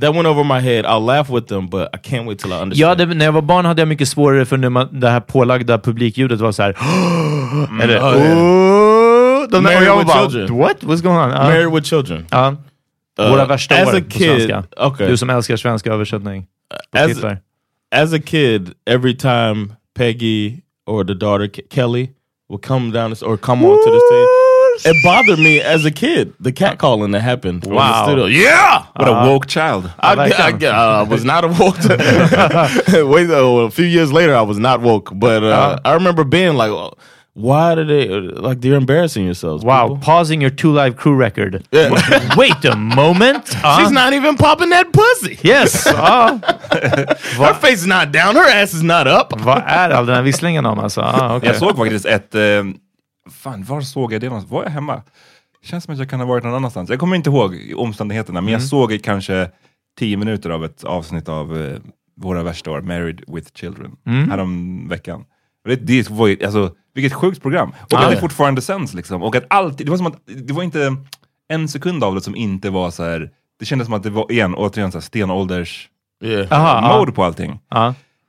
that 0.00 0.14
went 0.14 0.26
over 0.26 0.44
my 0.44 0.60
head. 0.60 0.84
I'll 0.86 1.04
laugh 1.06 1.30
with 1.34 1.46
them, 1.48 1.68
but 1.70 1.88
I 1.94 1.98
can't 2.10 2.26
wait 2.28 2.38
till 2.38 2.50
I 2.50 2.54
Ja, 2.54 2.62
understand. 2.62 2.98
det, 2.98 3.06
när 3.14 3.24
jag 3.24 3.32
var 3.32 3.42
barn 3.42 3.64
hade 3.64 3.80
jag 3.80 3.88
mycket 3.88 4.08
svårare 4.08 4.44
för 4.44 4.56
när 4.56 4.68
man, 4.70 5.00
det 5.00 5.08
här 5.10 5.20
pålagda 5.20 5.78
publikljudet 5.78 6.40
var 6.40 6.52
så 6.52 6.62
här. 6.62 6.70
Eller, 7.82 7.98
oh, 7.98 8.16
yeah. 8.16 8.38
"Åh!" 8.38 9.48
de, 9.50 9.62
Married 9.62 9.82
jag 9.82 9.92
var 9.96 9.98
with 10.04 10.14
bara, 10.16 10.30
children. 10.30 10.58
what? 10.58 10.82
What's 10.82 11.02
going 11.02 11.18
on? 11.18 11.30
Ja. 11.30 11.42
Married 11.42 11.72
with 11.72 11.86
children. 11.88 12.26
Uh, 12.34 12.52
Våra 13.30 13.44
värsta 13.44 13.74
as 13.74 13.88
år 13.88 13.96
a 13.96 14.00
på 14.00 14.10
kid, 14.10 14.26
svenska. 14.42 14.64
okay. 14.86 15.06
Du 15.06 15.16
som 15.16 15.30
älskar 15.30 15.56
svenska 15.56 15.92
översättning. 15.92 16.46
på 16.92 16.98
As- 16.98 17.06
titlar. 17.06 17.38
as 17.94 18.12
a 18.14 18.18
kid, 18.26 18.70
every 18.90 19.16
time 19.16 19.68
Peggy 20.00 20.62
or 20.86 21.04
the 21.04 21.14
daughter 21.14 21.46
Ke- 21.46 21.68
Kelly 21.68 22.14
would 22.48 22.62
come 22.62 22.90
down 22.90 23.10
this, 23.10 23.22
or 23.22 23.36
come 23.36 23.62
onto 23.62 23.90
the 23.90 24.80
stage, 24.80 24.94
it 24.94 25.04
bothered 25.04 25.38
me 25.38 25.60
as 25.60 25.84
a 25.84 25.90
kid. 25.90 26.32
The 26.40 26.52
cat 26.52 26.78
calling 26.78 27.10
that 27.10 27.20
happened. 27.20 27.64
in 27.64 27.68
the 27.70 27.76
Wow. 27.76 28.06
studio. 28.06 28.24
Yeah. 28.24 28.86
What 28.96 29.08
a 29.08 29.12
uh, 29.12 29.26
woke 29.26 29.46
child. 29.46 29.92
I, 30.00 30.12
I, 30.12 30.30
verkligen. 30.30 30.72
I 30.72 31.02
was 31.02 31.22
not 31.22 31.44
a 31.44 31.48
woke. 31.48 31.76
Wait, 33.12 33.28
uh, 33.28 33.44
a 33.44 33.70
few 33.70 33.84
years 33.84 34.10
later, 34.10 34.34
I 34.34 34.40
was 34.40 34.58
not 34.58 34.80
woke. 34.80 35.10
But 35.14 35.44
uh, 35.44 35.48
uh-huh. 35.48 35.78
I 35.84 35.92
remember 35.92 36.24
being 36.24 36.54
like, 36.54 36.70
oh, 36.70 36.94
"Why 37.34 37.74
did 37.74 37.88
they 37.88 38.08
like? 38.48 38.60
They're 38.60 38.76
embarrassing 38.76 39.24
yourselves." 39.24 39.64
Wow, 39.64 39.88
people." 39.88 40.04
pausing 40.04 40.40
your 40.42 40.50
two 40.50 40.72
live 40.72 40.96
crew 40.96 41.16
record. 41.20 41.62
Yeah. 41.70 41.90
Wait 42.36 42.64
a 42.64 42.76
moment. 42.76 43.56
Ah. 43.62 43.78
She's 43.78 43.92
not 43.92 44.12
even 44.12 44.36
popping 44.36 44.70
that 44.70 44.86
pussy. 44.92 45.38
Yes! 45.42 45.86
Ah. 45.86 46.38
Her 47.38 47.54
face 47.54 47.80
is 47.80 47.86
not 47.86 48.12
down. 48.12 48.36
Her 48.36 48.62
ass 48.62 48.74
is 48.74 48.82
not 48.82 49.06
up. 49.06 49.40
Vad 49.40 49.62
är 49.66 49.90
all 49.90 50.06
den 50.06 50.14
här 50.16 50.22
visslingen 50.22 50.66
om 50.66 50.78
alltså? 50.78 51.00
Ah, 51.00 51.36
okay. 51.36 51.48
Jag 51.48 51.56
såg 51.56 51.76
faktiskt 51.76 52.06
ett... 52.06 52.34
Eh, 52.34 52.40
fan, 53.30 53.64
var 53.64 53.80
såg 53.80 54.12
jag 54.12 54.20
det 54.20 54.26
någonstans? 54.26 54.52
Var 54.52 54.62
jag 54.62 54.70
hemma? 54.70 55.02
Känns 55.62 55.84
som 55.84 55.92
att 55.92 55.98
jag 55.98 56.10
kan 56.10 56.20
ha 56.20 56.26
varit 56.26 56.44
någon 56.44 56.54
annanstans. 56.54 56.90
Jag 56.90 56.98
kommer 56.98 57.16
inte 57.16 57.30
ihåg 57.30 57.72
omständigheterna, 57.76 58.40
men 58.40 58.52
jag 58.52 58.62
såg 58.62 59.00
kanske 59.02 59.50
tio 59.98 60.16
minuter 60.16 60.50
av 60.50 60.64
ett 60.64 60.84
avsnitt 60.84 61.28
av 61.28 61.62
eh, 61.62 61.78
Våra 62.22 62.42
värsta 62.42 62.70
år, 62.70 62.80
Married 62.80 63.22
with 63.26 63.50
Children, 63.54 63.96
härom 64.30 64.88
veckan. 64.88 65.24
Det, 65.64 65.76
det 65.76 66.10
var 66.10 66.26
ju, 66.26 66.44
alltså, 66.44 66.74
vilket 66.94 67.12
sjukt 67.12 67.42
program. 67.42 67.68
Och 67.68 67.76
Ja, 67.88 67.98
att 67.98 68.08
det 68.08 68.14
ja. 68.14 68.20
fortfarande 68.20 68.62
sänds 68.62 68.94
liksom. 68.94 69.22
Och 69.22 69.36
att 69.36 69.44
alltid, 69.50 69.86
det 69.86 69.90
var 69.90 69.96
som 69.96 70.06
att, 70.06 70.20
det 70.26 70.52
var 70.52 70.62
inte 70.62 70.96
en 71.48 71.68
sekund 71.68 72.04
av 72.04 72.14
det 72.14 72.20
som 72.20 72.36
inte 72.36 72.70
var 72.70 72.90
så 72.90 73.04
här. 73.04 73.30
det 73.58 73.64
kändes 73.64 73.86
som 73.86 73.94
att 73.94 74.02
det 74.02 74.10
var, 74.10 74.32
igen, 74.32 74.54
återigen 74.54 74.92
så 74.92 74.98
här 74.98 75.02
stenålders 75.02 75.90
Yeah. 76.24 76.52
Aha, 76.52 76.98
mode 76.98 77.12
på 77.12 77.24
allting. 77.24 77.60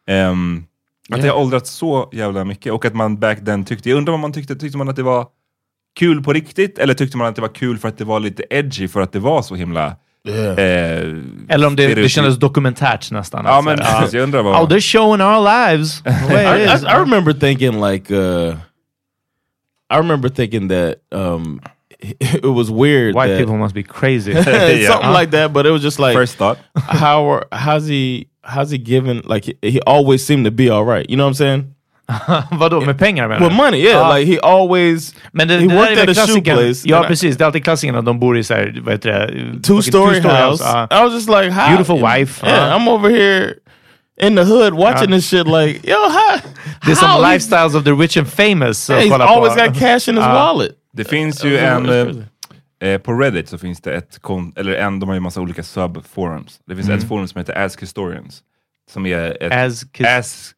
Ehm, 0.07 0.63
att 1.09 1.21
det 1.21 1.27
har 1.27 1.37
åldrats 1.37 1.71
så 1.71 2.09
jävla 2.11 2.43
mycket 2.45 2.73
och 2.73 2.85
att 2.85 2.93
man 2.93 3.19
back 3.19 3.45
then 3.45 3.65
tyckte, 3.65 3.89
jag 3.89 3.97
undrar 3.97 4.11
vad 4.11 4.19
man 4.19 4.33
tyckte, 4.33 4.55
tyckte 4.55 4.77
man 4.77 4.89
att 4.89 4.95
det 4.95 5.03
var 5.03 5.27
kul 5.99 6.23
på 6.23 6.33
riktigt 6.33 6.79
eller 6.79 6.93
tyckte 6.93 7.17
man 7.17 7.27
att 7.27 7.35
det 7.35 7.41
var 7.41 7.55
kul 7.55 7.77
för 7.77 7.87
att 7.87 7.97
det 7.97 8.05
var 8.05 8.19
lite 8.19 8.43
edgy 8.49 8.87
för 8.87 9.01
att 9.01 9.11
det 9.11 9.19
var 9.19 9.41
så 9.41 9.55
himla... 9.55 9.95
Yeah. 10.23 10.59
Eh, 10.59 11.13
Eller 11.49 11.67
om 11.67 11.75
det, 11.75 11.87
det 11.87 11.91
stereotyp- 11.95 12.07
kändes 12.09 12.37
dokumentärt 12.37 13.11
nästan. 13.11 13.45
Ja 13.45 13.61
men 13.61 13.77
precis, 13.77 14.13
jag 14.13 14.23
undrar 14.23 14.43
vad... 14.43 14.55
Oh, 14.61 14.67
they're 14.69 14.79
showing 14.91 15.21
our 15.21 15.41
lives. 15.43 16.01
I, 16.29 16.33
I. 16.33 16.95
I 16.95 16.99
remember 16.99 17.33
thinking 17.33 17.81
like 17.81 18.11
uh 18.13 18.55
I 19.93 19.97
remember 19.97 20.29
thinking 20.29 20.67
that 20.69 20.95
um 21.11 21.59
it 22.19 22.43
was 22.45 22.69
weird 22.69 23.15
White 23.15 23.27
that- 23.33 23.39
people 23.39 23.57
must 23.57 23.73
be 23.75 23.83
crazy. 23.83 24.33
something 24.43 24.81
Yeah. 24.81 25.19
like 25.19 25.31
that 25.31 25.53
but 25.53 25.65
it 25.65 25.71
was 25.71 25.81
just 25.83 25.99
like 25.99 26.13
First 26.13 26.37
thought. 26.37 26.57
how 26.75 27.25
are, 27.31 27.47
how's 27.51 27.87
he 27.87 28.27
how's 28.43 28.71
he 28.71 28.77
given 28.77 29.21
like 29.25 29.45
he, 29.45 29.57
he 29.71 29.79
always 29.87 30.23
seemed 30.25 30.45
to 30.45 30.51
be 30.51 30.69
all 30.69 30.85
right 30.85 31.09
you 31.09 31.15
know 31.17 31.23
what 31.25 31.29
I'm 31.29 31.33
saying 31.45 31.75
Vadå, 32.51 32.81
med 32.81 32.99
pengar 32.99 33.27
menar 33.27 33.45
with 33.49 33.55
money 33.57 33.79
yeah 33.85 34.07
Ah. 34.09 34.17
like 34.17 34.31
he 34.33 34.39
always 34.43 35.15
Men 35.33 35.47
det, 35.47 35.53
he 35.59 35.67
det 35.67 35.75
worked 35.75 35.97
är 35.97 36.09
at 36.11 36.17
a 36.17 36.27
shoe 36.27 36.41
place 36.41 36.81
Ja 36.89 37.03
precis, 37.07 37.37
det 37.37 37.43
är 37.43 37.45
alltid 37.45 37.63
klassikern 37.63 37.95
att 37.95 38.05
de 38.05 38.19
bor 38.19 38.37
i 38.37 38.43
så 38.43 38.53
här, 38.53 38.79
vad 38.83 38.93
heter 38.93 39.09
det? 39.09 39.63
two 39.63 39.81
story 39.81 40.15
Fucking 40.15 40.31
house 40.31 40.63
ja. 40.63 40.87
I 40.91 41.03
was 41.03 41.13
just 41.13 41.29
like 41.29 41.49
how 41.51 41.67
Beautiful 41.75 42.01
wife, 42.17 42.45
yeah 42.47 42.69
uh. 42.75 42.75
I'm 42.81 42.89
over 42.89 43.09
here 43.09 43.53
in 44.21 44.35
the 44.35 44.43
hood 44.43 44.73
watching 44.73 45.09
Uh. 45.09 45.15
this 45.15 45.29
shit 45.29 45.47
like 45.47 45.79
yo 45.91 45.95
how 45.97 46.37
Det 46.85 46.91
är 46.91 46.95
som 46.95 47.09
how 47.09 47.23
he- 47.23 47.33
lifestyles 47.33 47.75
of 47.75 47.83
the 47.83 47.91
rich 47.93 48.17
and 48.17 48.27
famous. 48.27 48.89
yeah, 48.89 49.01
he's 49.03 49.09
kolla 49.11 49.25
always 49.25 49.53
på. 49.53 49.59
got 49.65 49.79
cash 49.79 50.09
in 50.09 50.15
his 50.15 50.25
Ja. 50.25 50.33
wallet 50.33 50.71
Det 50.97 51.03
finns 51.05 51.45
ju 51.45 51.57
en... 51.57 51.89
eh, 51.89 52.07
Eh, 52.83 52.97
på 52.97 53.13
Reddit 53.13 53.49
så 53.49 53.57
finns 53.57 53.81
det 53.81 53.93
ett 53.95 54.19
kon- 54.21 54.53
eller 54.55 54.73
en, 54.73 54.99
de 54.99 55.09
har 55.09 55.13
ju 55.13 55.19
massa 55.19 55.41
olika 55.41 55.63
subforums. 55.63 56.59
Det 56.67 56.75
finns 56.75 56.89
ett 56.89 57.07
forum 57.07 57.27
som 57.27 57.39
heter 57.39 57.65
Ask 57.65 57.81
Historians. 57.81 58.39
Som 58.91 59.05
är 59.05 59.43
ett... 59.43 59.51
Ask. 59.51 60.01
Ask... 60.01 60.55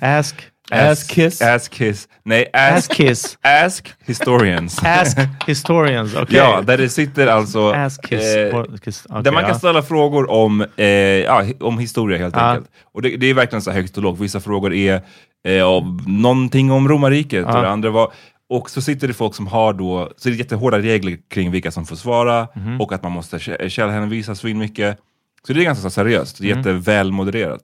Ask. 0.00 0.34
Ask 0.72 1.10
Kiss? 1.10 1.42
Ask 1.42 1.72
Kiss. 1.72 2.08
Nej, 2.24 2.50
Ask, 2.52 2.76
Ask 2.90 2.92
Kiss. 2.94 3.38
ask 3.42 3.94
Historians. 4.06 4.78
Ask 4.84 5.18
Historians. 5.46 6.14
Okej. 6.14 6.36
Ja, 6.36 6.60
där 6.66 6.78
det 6.78 6.88
sitter 6.88 7.26
alltså... 7.26 7.70
Ask 7.72 8.08
Kiss. 8.08 8.34
eh, 8.36 8.64
Kiss. 8.84 9.06
okej, 9.10 9.22
där 9.22 9.32
man 9.32 9.42
kan 9.42 9.50
ja. 9.52 9.58
ställa 9.58 9.82
frågor 9.82 10.30
om, 10.30 10.64
eh, 10.76 10.86
ja, 10.86 11.44
om 11.60 11.78
historia 11.78 12.18
helt 12.18 12.36
Ja. 12.36 12.40
enkelt. 12.42 12.70
Och 12.92 13.02
det, 13.02 13.16
det 13.16 13.26
är 13.26 13.34
verkligen 13.34 13.62
så 13.62 13.70
högt 13.70 13.96
och 13.96 14.02
lågt. 14.02 14.20
Vissa 14.20 14.40
frågor 14.40 14.74
är 14.74 15.00
eh, 15.48 15.64
av 15.64 16.00
någonting 16.06 16.70
om 16.72 16.88
romarriket 16.88 17.44
Ja. 17.48 17.56
och 17.56 17.62
det 17.62 17.68
andra 17.70 17.90
var... 17.90 18.12
Och 18.48 18.70
så 18.70 18.80
sitter 18.82 19.08
det 19.08 19.14
folk 19.14 19.34
som 19.34 19.46
har 19.46 19.72
då, 19.72 20.10
så 20.16 20.28
det 20.28 20.34
är 20.34 20.38
jättehårda 20.38 20.78
regler 20.78 21.18
kring 21.30 21.50
vilka 21.50 21.70
som 21.70 21.86
får 21.86 21.96
svara 21.96 22.48
Mhm. 22.54 22.80
och 22.80 22.92
att 22.92 23.02
man 23.02 23.12
måste 23.12 23.38
kä- 23.38 23.68
källhänvisa 23.68 24.34
svin 24.34 24.58
mycket. 24.58 24.98
Så 25.46 25.52
det 25.52 25.60
är 25.60 25.64
ganska 25.64 25.82
så 25.82 25.90
seriöst, 25.90 26.38
det 26.38 26.44
är 26.50 26.52
Mm. 26.52 26.58
jättevälmodererat. 26.58 27.60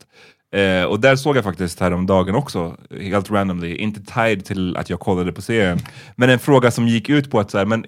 Eh, 0.56 0.84
och 0.84 1.00
där 1.00 1.16
såg 1.16 1.36
jag 1.36 1.44
faktiskt 1.44 1.80
häromdagen 1.80 2.34
också, 2.34 2.76
helt 3.00 3.30
randomly, 3.30 3.76
inte 3.76 4.00
tied 4.14 4.44
till 4.44 4.76
att 4.76 4.90
jag 4.90 5.00
kollade 5.00 5.32
på 5.32 5.42
serien, 5.42 5.78
men 6.16 6.30
en 6.30 6.38
fråga 6.38 6.70
som 6.70 6.88
gick 6.88 7.08
ut 7.08 7.30
på 7.30 7.40
att 7.40 7.50
så 7.50 7.58
här, 7.58 7.64
men 7.66 7.84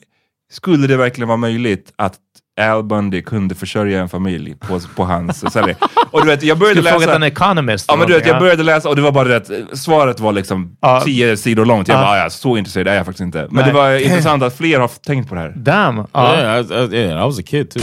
skulle 0.52 0.86
det 0.86 0.96
verkligen 0.96 1.28
vara 1.28 1.36
möjligt 1.38 1.92
att 1.98 2.14
Al 2.60 2.84
Bundy 2.84 3.22
kunde 3.22 3.54
försörja 3.54 4.00
en 4.00 4.08
familj 4.08 4.54
på, 4.54 4.80
på 4.96 5.04
hans? 5.04 5.42
Och 6.10 6.20
du 6.20 6.26
vet, 6.26 6.42
jag 6.42 6.58
började 6.58 6.76
Skulle 6.80 6.90
frågat 6.90 7.06
läsa... 7.08 7.16
en 7.16 7.22
economist. 7.22 7.84
Ja 7.88 7.96
men 7.96 8.06
du 8.06 8.12
vet, 8.14 8.26
jag 8.26 8.38
började 8.38 8.62
läsa 8.62 8.88
och 8.88 8.96
det 8.96 9.02
var 9.02 9.12
bara 9.12 9.28
det 9.28 9.36
att 9.36 9.78
svaret 9.78 10.20
var 10.20 10.32
liksom 10.32 10.76
Ja. 10.80 11.00
tio 11.04 11.36
sidor 11.36 11.64
långt. 11.64 11.88
Jag 11.88 11.96
Ja. 11.96 12.00
bara, 12.00 12.10
"Ah, 12.10 12.18
ja, 12.22 12.30
så 12.30 12.56
intresserad 12.56 12.88
är 12.88 12.94
jag 12.94 13.06
faktiskt 13.06 13.20
inte. 13.24 13.38
Men 13.50 13.54
Nej. 13.54 13.64
det 13.64 13.72
var 13.72 13.96
intressant 14.04 14.42
att 14.42 14.56
fler 14.56 14.80
har 14.80 14.88
tänkt 15.06 15.28
på 15.28 15.34
det 15.34 15.40
här. 15.40 15.52
Damn. 15.56 16.06
Ja. 16.12 16.36
Yeah, 16.40 16.60
I, 16.60 16.74
I, 16.74 16.98
yeah, 17.00 17.22
I 17.22 17.26
was 17.26 17.38
a 17.38 17.42
kid 17.46 17.70
too. 17.70 17.82